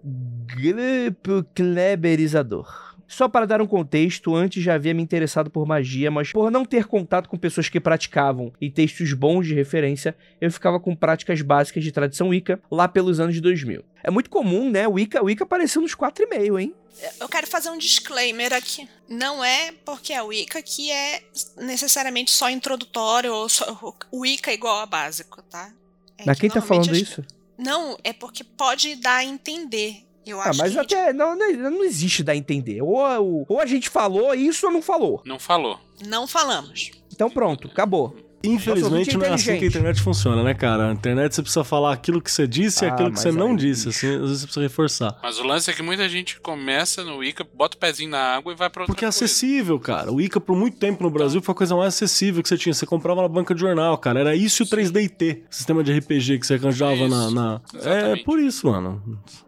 [0.46, 2.86] Grupo Kleberizador.
[3.08, 6.66] Só para dar um contexto, antes já havia me interessado por magia, mas por não
[6.66, 11.42] ter contato com pessoas que praticavam e textos bons de referência, eu ficava com práticas
[11.42, 13.82] básicas de tradição Wicca lá pelos anos 2000.
[14.04, 14.86] É muito comum, né?
[14.90, 16.76] Wicca, Wicca apareceu nos 4,5, hein?
[17.18, 18.90] Eu quero fazer um disclaimer aqui.
[19.08, 21.22] Não é porque é Wicca que é
[21.56, 25.72] necessariamente só introdutório ou só Wicca igual a básico, tá?
[26.18, 27.24] É Mas que quem tá falando as- isso?
[27.58, 30.04] Não, é porque pode dar a entender.
[30.26, 32.82] Eu Ah, acho mas que até não, não, não existe dar a entender.
[32.82, 35.22] Ou, ou, ou a gente falou isso ou não falou.
[35.26, 35.80] Não falou.
[36.06, 36.92] não falamos.
[37.14, 38.16] Então pronto, acabou.
[38.44, 40.90] Infelizmente não é assim que a internet funciona, né, cara?
[40.90, 43.56] A internet você precisa falar aquilo que você disse e Ah, aquilo que você não
[43.56, 45.20] disse, assim, às vezes você precisa reforçar.
[45.24, 48.54] Mas o lance é que muita gente começa no Wicca, bota o pezinho na água
[48.54, 49.26] e vai pra outra Porque é coisa.
[49.26, 50.12] acessível, cara.
[50.12, 52.74] O Ica, por muito tempo no Brasil, foi a coisa mais acessível que você tinha.
[52.74, 54.20] Você comprava na banca de jornal, cara.
[54.20, 58.40] Era isso e o 3DT, sistema de RPG que você arranjava na, na- É por
[58.40, 59.02] isso, mano.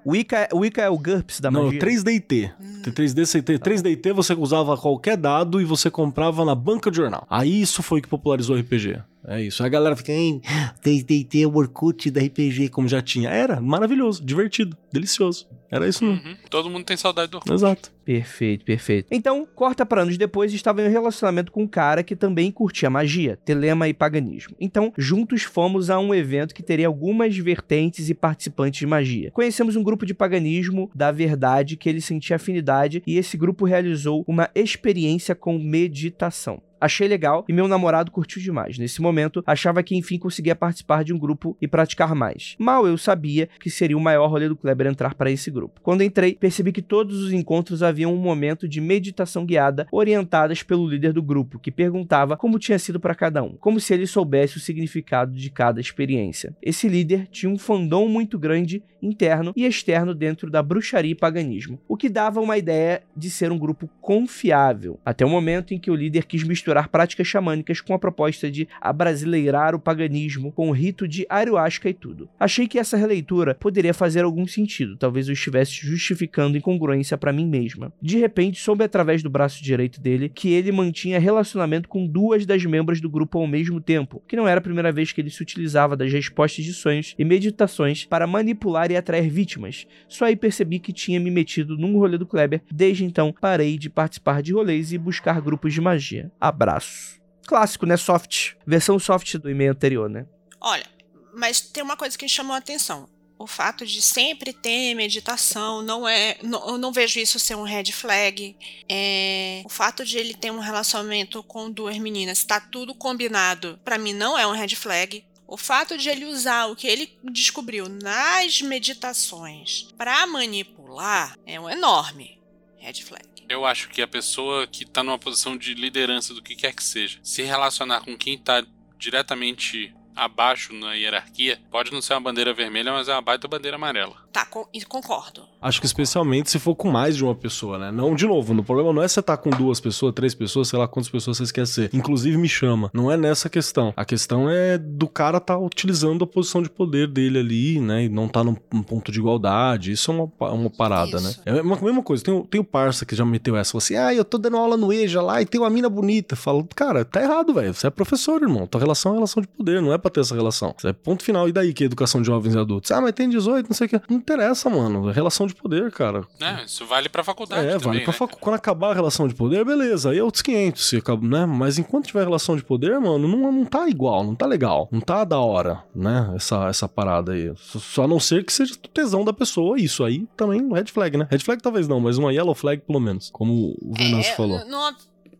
[0.05, 1.79] Wicca, Wicca é o GURPS da Não, magia.
[1.79, 2.51] 3DT.
[2.83, 6.97] Tem 3D, você tem 3DT, você usava qualquer dado e você comprava na banca de
[6.97, 7.25] jornal.
[7.29, 8.88] Aí isso foi que popularizou o RPG.
[9.27, 9.61] É isso.
[9.61, 10.41] Aí a galera fica, hein,
[10.83, 13.29] 3DT é o Orkut da RPG, como já tinha.
[13.29, 15.47] Era maravilhoso, divertido, delicioso.
[15.71, 16.27] Era isso mesmo.
[16.27, 16.35] Uhum.
[16.49, 17.91] Todo mundo tem saudade do Exato.
[18.03, 19.07] Perfeito, perfeito.
[19.11, 22.89] Então, corta pra anos depois, estava em um relacionamento com um cara que também curtia
[22.89, 24.55] magia, telema e paganismo.
[24.59, 29.29] Então, juntos fomos a um evento que teria algumas vertentes e participantes de magia.
[29.29, 34.23] Conhecemos um grupo de paganismo da verdade que ele sentia afinidade e esse grupo realizou
[34.27, 36.63] uma experiência com meditação.
[36.79, 38.77] Achei legal e meu namorado curtiu demais.
[38.77, 42.55] Nesse momento, achava que enfim conseguia participar de um grupo e praticar mais.
[42.57, 45.79] Mal eu sabia que seria o maior rolê do Kleber entrar para esse grupo.
[45.81, 50.87] Quando entrei, percebi que todos os encontros haviam um momento de meditação guiada orientadas pelo
[50.87, 54.57] líder do grupo, que perguntava como tinha sido para cada um, como se ele soubesse
[54.57, 56.55] o significado de cada experiência.
[56.61, 61.79] Esse líder tinha um fandom muito grande interno e externo dentro da bruxaria e paganismo,
[61.87, 65.91] o que dava uma ideia de ser um grupo confiável, até o momento em que
[65.91, 70.69] o líder quis misturar misturar práticas xamânicas com a proposta de abrasileirar o paganismo com
[70.69, 72.29] o rito de ayahuasca e tudo.
[72.39, 77.47] Achei que essa releitura poderia fazer algum sentido, talvez eu estivesse justificando incongruência para mim
[77.47, 77.91] mesma.
[77.99, 82.63] De repente, soube através do braço direito dele que ele mantinha relacionamento com duas das
[82.65, 85.41] membros do grupo ao mesmo tempo, que não era a primeira vez que ele se
[85.41, 89.87] utilizava das respostas de sonhos e meditações para manipular e atrair vítimas.
[90.07, 92.61] Só aí percebi que tinha me metido num rolê do Kleber.
[92.71, 96.31] Desde então, parei de participar de rolês e buscar grupos de magia.
[96.59, 97.17] Abraço.
[97.47, 97.95] Clássico, né?
[97.95, 98.55] Soft.
[98.67, 100.25] Versão soft do e-mail anterior, né?
[100.59, 100.85] Olha,
[101.33, 103.07] mas tem uma coisa que me chamou a atenção.
[103.37, 106.37] O fato de sempre ter meditação não é.
[106.43, 108.57] Não, eu não vejo isso ser um red flag.
[108.89, 113.97] É, o fato de ele ter um relacionamento com duas meninas, tá tudo combinado, para
[113.97, 115.23] mim não é um red flag.
[115.47, 121.69] O fato de ele usar o que ele descobriu nas meditações para manipular é um
[121.69, 122.38] enorme
[122.79, 123.25] red flag.
[123.47, 126.83] Eu acho que a pessoa que tá numa posição de liderança do que quer que
[126.83, 128.63] seja, se relacionar com quem tá
[128.97, 133.75] diretamente abaixo na hierarquia, pode não ser uma bandeira vermelha, mas é uma baita bandeira
[133.75, 134.17] amarela.
[134.31, 135.41] Tá, con e concordo.
[135.61, 137.91] Acho que especialmente se for com mais de uma pessoa, né?
[137.91, 140.67] Não, de novo, no problema não é você estar tá com duas pessoas, três pessoas,
[140.67, 141.89] sei lá quantas pessoas vocês querem ser.
[141.93, 142.91] Inclusive me chama.
[142.93, 143.91] Não é nessa questão.
[143.97, 148.03] A questão é do cara tá utilizando a posição de poder dele ali, né?
[148.05, 149.91] E não tá num, num ponto de igualdade.
[149.91, 151.29] Isso é uma, uma parada, né?
[151.31, 151.41] Isso.
[151.45, 152.23] É a mesma coisa.
[152.23, 153.71] Tem, o- tem o parça que já meteu essa.
[153.71, 156.35] Falou assim, ah, eu tô dando aula no EJA lá e tem uma mina bonita.
[156.35, 157.73] Falo, cara, tá errado, velho.
[157.73, 158.67] Você é professor, irmão.
[158.67, 160.75] Tua relação é relação de poder, não é pra ter essa relação.
[160.83, 161.49] É ponto final.
[161.49, 162.91] E daí que é educação de jovens e adultos?
[162.91, 164.01] Ah, mas tem 18, não sei o que.
[164.09, 165.09] Não interessa, mano.
[165.09, 166.23] É relação de poder, cara.
[166.39, 168.41] É, isso vale pra faculdade É, também, vale pra né, facu- cara?
[168.43, 170.11] Quando acabar a relação de poder, beleza.
[170.11, 171.45] Aí é outros 500, se acaba, né?
[171.45, 174.87] Mas enquanto tiver relação de poder, mano, não, não tá igual, não tá legal.
[174.91, 176.31] Não tá da hora, né?
[176.35, 177.51] Essa, essa parada aí.
[177.55, 179.79] Só, a não ser que seja tesão da pessoa.
[179.79, 181.27] Isso aí também um red flag, né?
[181.29, 183.29] Red flag talvez não, mas uma yellow flag pelo menos.
[183.31, 184.65] Como o Venâncio É, falou.
[184.65, 184.93] Não,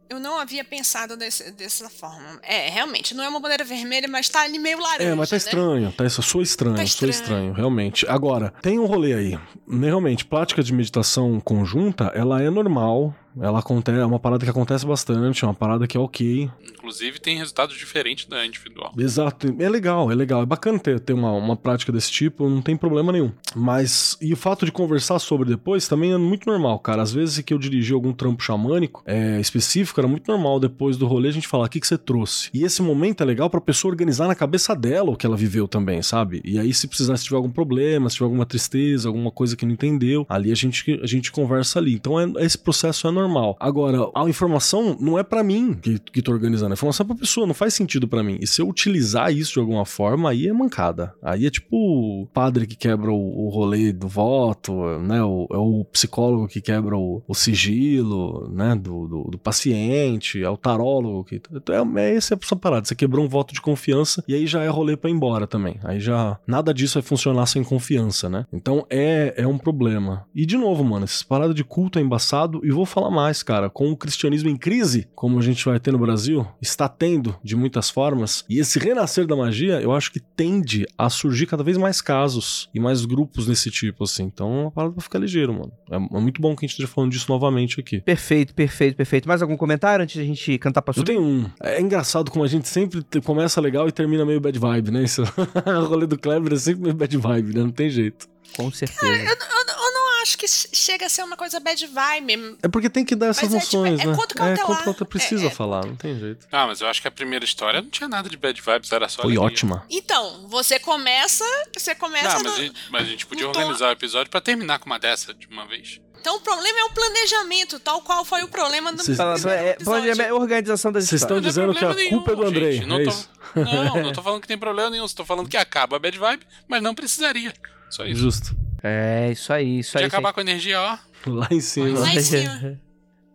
[0.10, 2.40] eu não havia pensado desse- dessa forma.
[2.44, 5.10] É, realmente, não é uma bandeira vermelha, mas tá ali meio laranja.
[5.12, 5.38] É, mas tá né?
[5.38, 6.06] estranho, tá?
[6.06, 7.12] Isso, sou estranho, Tá eu sou estranho.
[7.12, 8.06] estranho, realmente.
[8.08, 9.40] Agora, tem um rolê aí.
[9.70, 13.14] Realmente, prática de meditação conjunta, ela é normal.
[13.42, 16.50] Ela acontece, é uma parada que acontece bastante, é uma parada que é ok.
[16.74, 18.92] Inclusive tem resultados diferentes da individual.
[18.98, 22.62] Exato, é legal, é legal, é bacana ter, ter uma, uma prática desse tipo, não
[22.62, 23.32] tem problema nenhum.
[23.56, 27.02] Mas, e o fato de conversar sobre depois também é muito normal, cara.
[27.02, 31.08] Às vezes que eu dirigi algum trampo xamânico é, específico, era muito normal depois do
[31.08, 32.50] rolê a gente falar o que, que você trouxe.
[32.54, 35.68] E esse momento é legal pra pessoa organizar na cabeça dela o que ela viveu
[35.68, 36.42] também, sabe?
[36.44, 39.66] E aí, se precisar, se tiver algum problema, se tiver alguma tristeza, alguma coisa que
[39.66, 41.94] não entendeu, ali a gente, a gente conversa ali.
[41.94, 43.29] Então, é- esse processo é normal.
[43.60, 47.16] Agora, a informação não é pra mim que, que tô organizando, a informação é pra
[47.16, 48.38] pessoa, não faz sentido pra mim.
[48.42, 51.14] E se eu utilizar isso de alguma forma, aí é mancada.
[51.22, 55.24] Aí é tipo o padre que quebra o, o rolê do voto, né?
[55.24, 58.76] O, é o psicólogo que quebra o, o sigilo, né?
[58.76, 61.42] Do, do, do paciente, é o tarólogo que.
[61.70, 62.86] É, é essa a parada.
[62.86, 65.80] Você quebrou um voto de confiança e aí já é rolê pra ir embora também.
[65.84, 66.40] Aí já.
[66.46, 68.46] Nada disso vai funcionar sem confiança, né?
[68.52, 70.26] Então é, é um problema.
[70.34, 72.62] E de novo, mano, essas paradas de culto é embaçado.
[72.64, 73.70] E vou falar mais, cara.
[73.70, 77.56] Com o cristianismo em crise, como a gente vai ter no Brasil, está tendo de
[77.56, 78.44] muitas formas.
[78.50, 82.70] E esse renascer da magia, eu acho que tende a surgir cada vez mais casos
[82.74, 84.24] e mais grupos desse tipo, assim.
[84.24, 85.72] Então é uma parada pra ficar ligeiro, mano.
[85.90, 88.02] É, é muito bom que a gente esteja falando disso novamente aqui.
[88.02, 89.28] Perfeito, perfeito, perfeito.
[89.28, 91.46] Mais algum comentário antes da gente cantar pra Eu tenho um.
[91.62, 95.04] É engraçado como a gente sempre começa legal e termina meio bad vibe, né?
[95.04, 95.24] Isso.
[95.66, 97.62] o rolê do Kleber é sempre meio bad vibe, né?
[97.62, 98.28] Não tem jeito.
[98.56, 99.06] Com certeza.
[99.06, 99.79] Eu, eu não- eu não
[100.22, 102.58] acho que chega a ser uma coisa bad vibe.
[102.64, 104.14] É porque tem que dar essas Mas é, tipo, noções, é né?
[104.14, 104.58] é cautelar.
[104.60, 105.06] conto cautelar.
[105.10, 105.50] Precisa É, é.
[105.50, 106.48] falar, não tem jeito.
[106.52, 109.08] Ah, mas eu acho que a primeira história não tinha nada de bad vibes, era
[109.10, 109.46] só Foi alegria.
[109.48, 109.86] ótima.
[109.90, 111.44] Então, você começa.
[111.78, 112.28] Você começa.
[112.30, 114.80] Não, mas, a no- gente, mas a gente podia tom- organizar o episódio pra terminar
[114.80, 116.00] com uma dessa de uma vez.
[116.22, 120.34] Então o problema é o planejamento, tal qual foi o problema do primeiro é, planejamento-
[120.36, 121.56] organização das Vocês estão histórias.
[121.56, 122.86] Não tem dizendo que a problema culpa é do nenhum, Andrei, gente.
[122.88, 123.30] Não é tô- isso?
[123.56, 126.46] Não, não tô falando que tem problema nenhum, tô falando que acaba a bad vibe,
[126.68, 127.54] mas não precisaria.
[127.90, 128.20] Só isso.
[128.22, 128.54] Justo.
[128.84, 130.06] É, isso aí, isso Podia aí.
[130.06, 130.08] aí.
[130.08, 130.98] acabar com a energia, ó.
[131.28, 132.00] Lá em cima.
[132.00, 132.80] Lá em cima.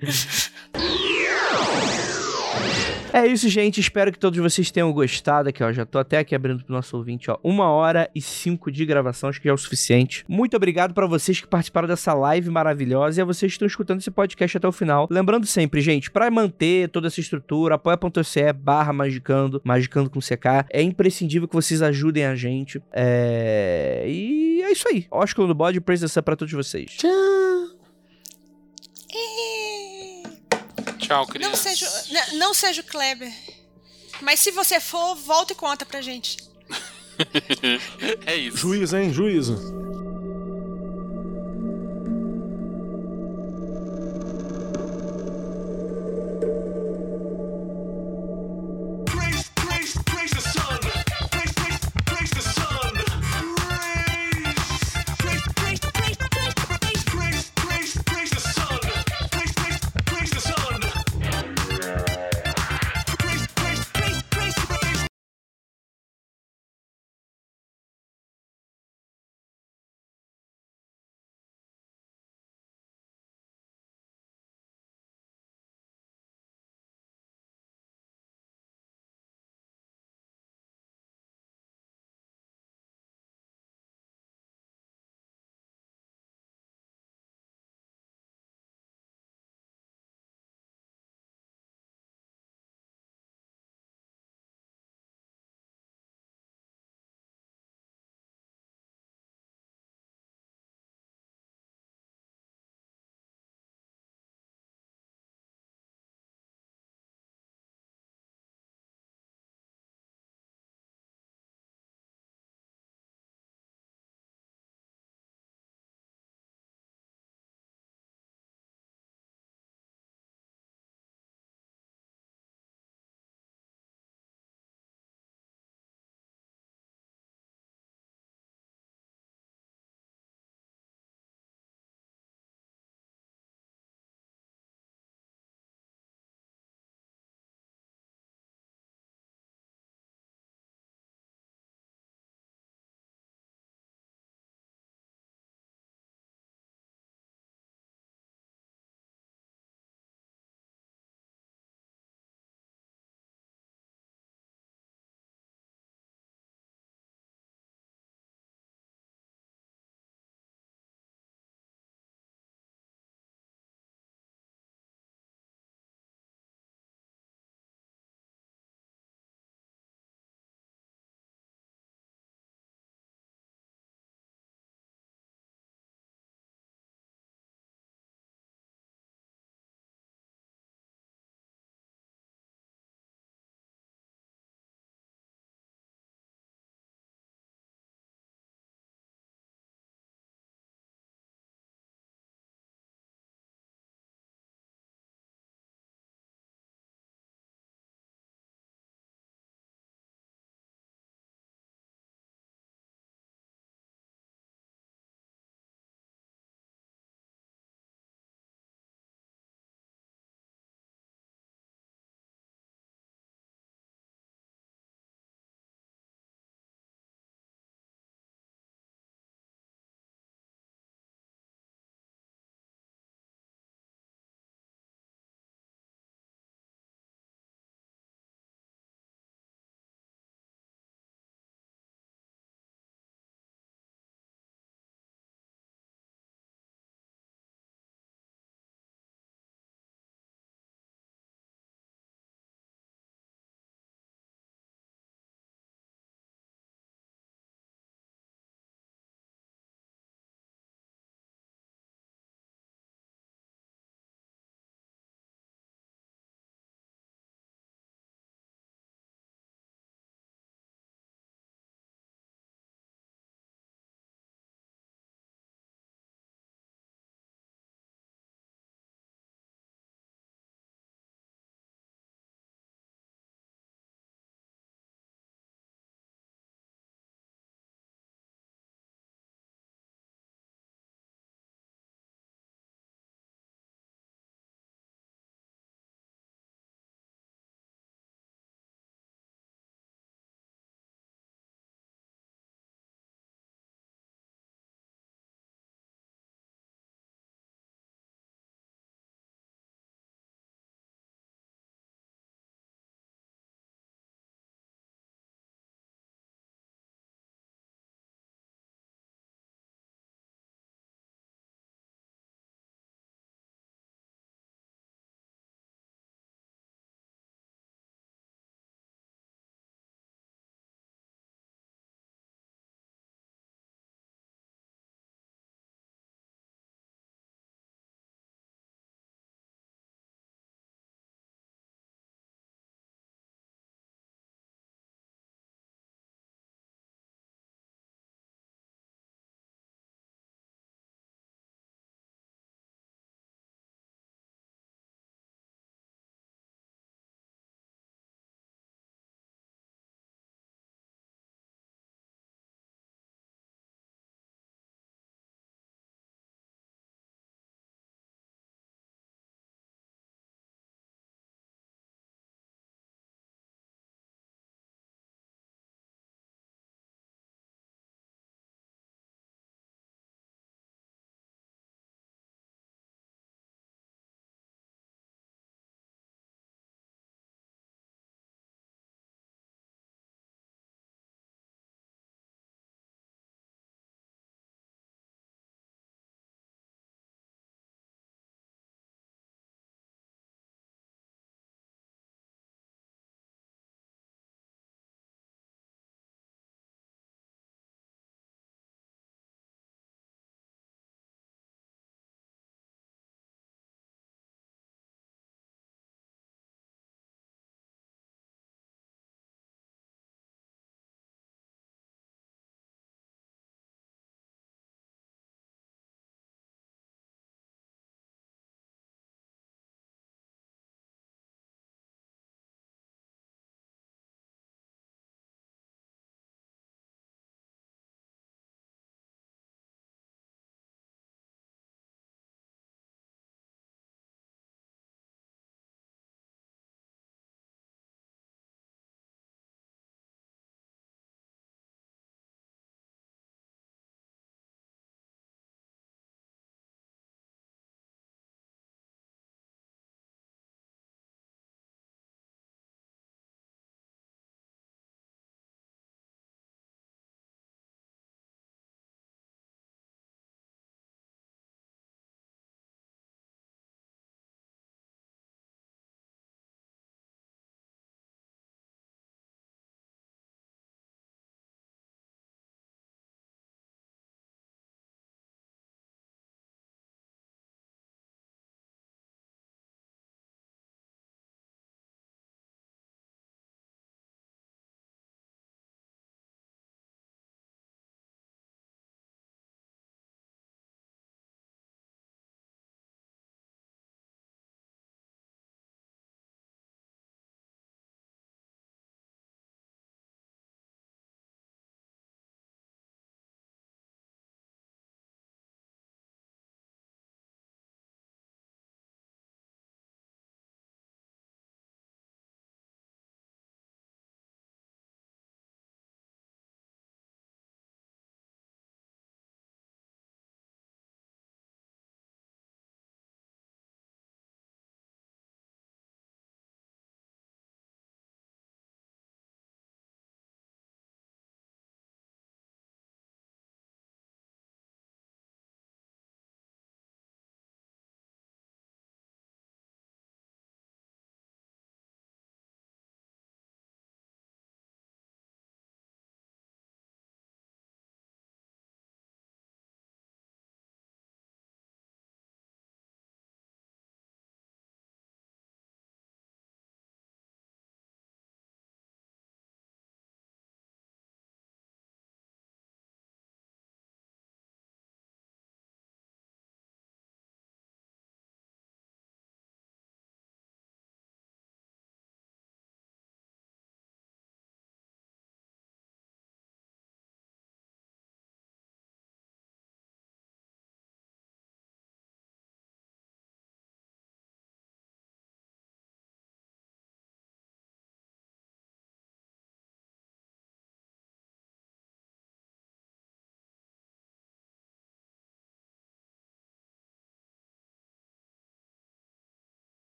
[3.12, 3.80] É isso, gente.
[3.80, 5.72] Espero que todos vocês tenham gostado aqui, ó.
[5.72, 7.38] Já tô até aqui abrindo pro nosso ouvinte, ó.
[7.42, 10.24] Uma hora e cinco de gravação, acho que já é o suficiente.
[10.28, 14.00] Muito obrigado pra vocês que participaram dessa live maravilhosa e a vocês que estão escutando
[14.00, 15.08] esse podcast até o final.
[15.10, 20.66] Lembrando sempre, gente, pra manter toda essa estrutura, apoia.se barra magicando, magicando com CK.
[20.70, 22.80] É imprescindível que vocês ajudem a gente.
[22.92, 24.04] É...
[24.06, 25.06] E é isso aí.
[25.10, 26.90] Ósculo no bode, sun pra todos vocês.
[26.92, 27.79] Tchau,
[31.18, 31.56] Não criança.
[31.56, 33.32] seja, n- não seja o Kleber.
[34.20, 36.36] Mas se você for, volta e conta pra gente.
[38.26, 38.56] É isso.
[38.56, 39.12] Juízo, hein?
[39.12, 39.56] Juízo.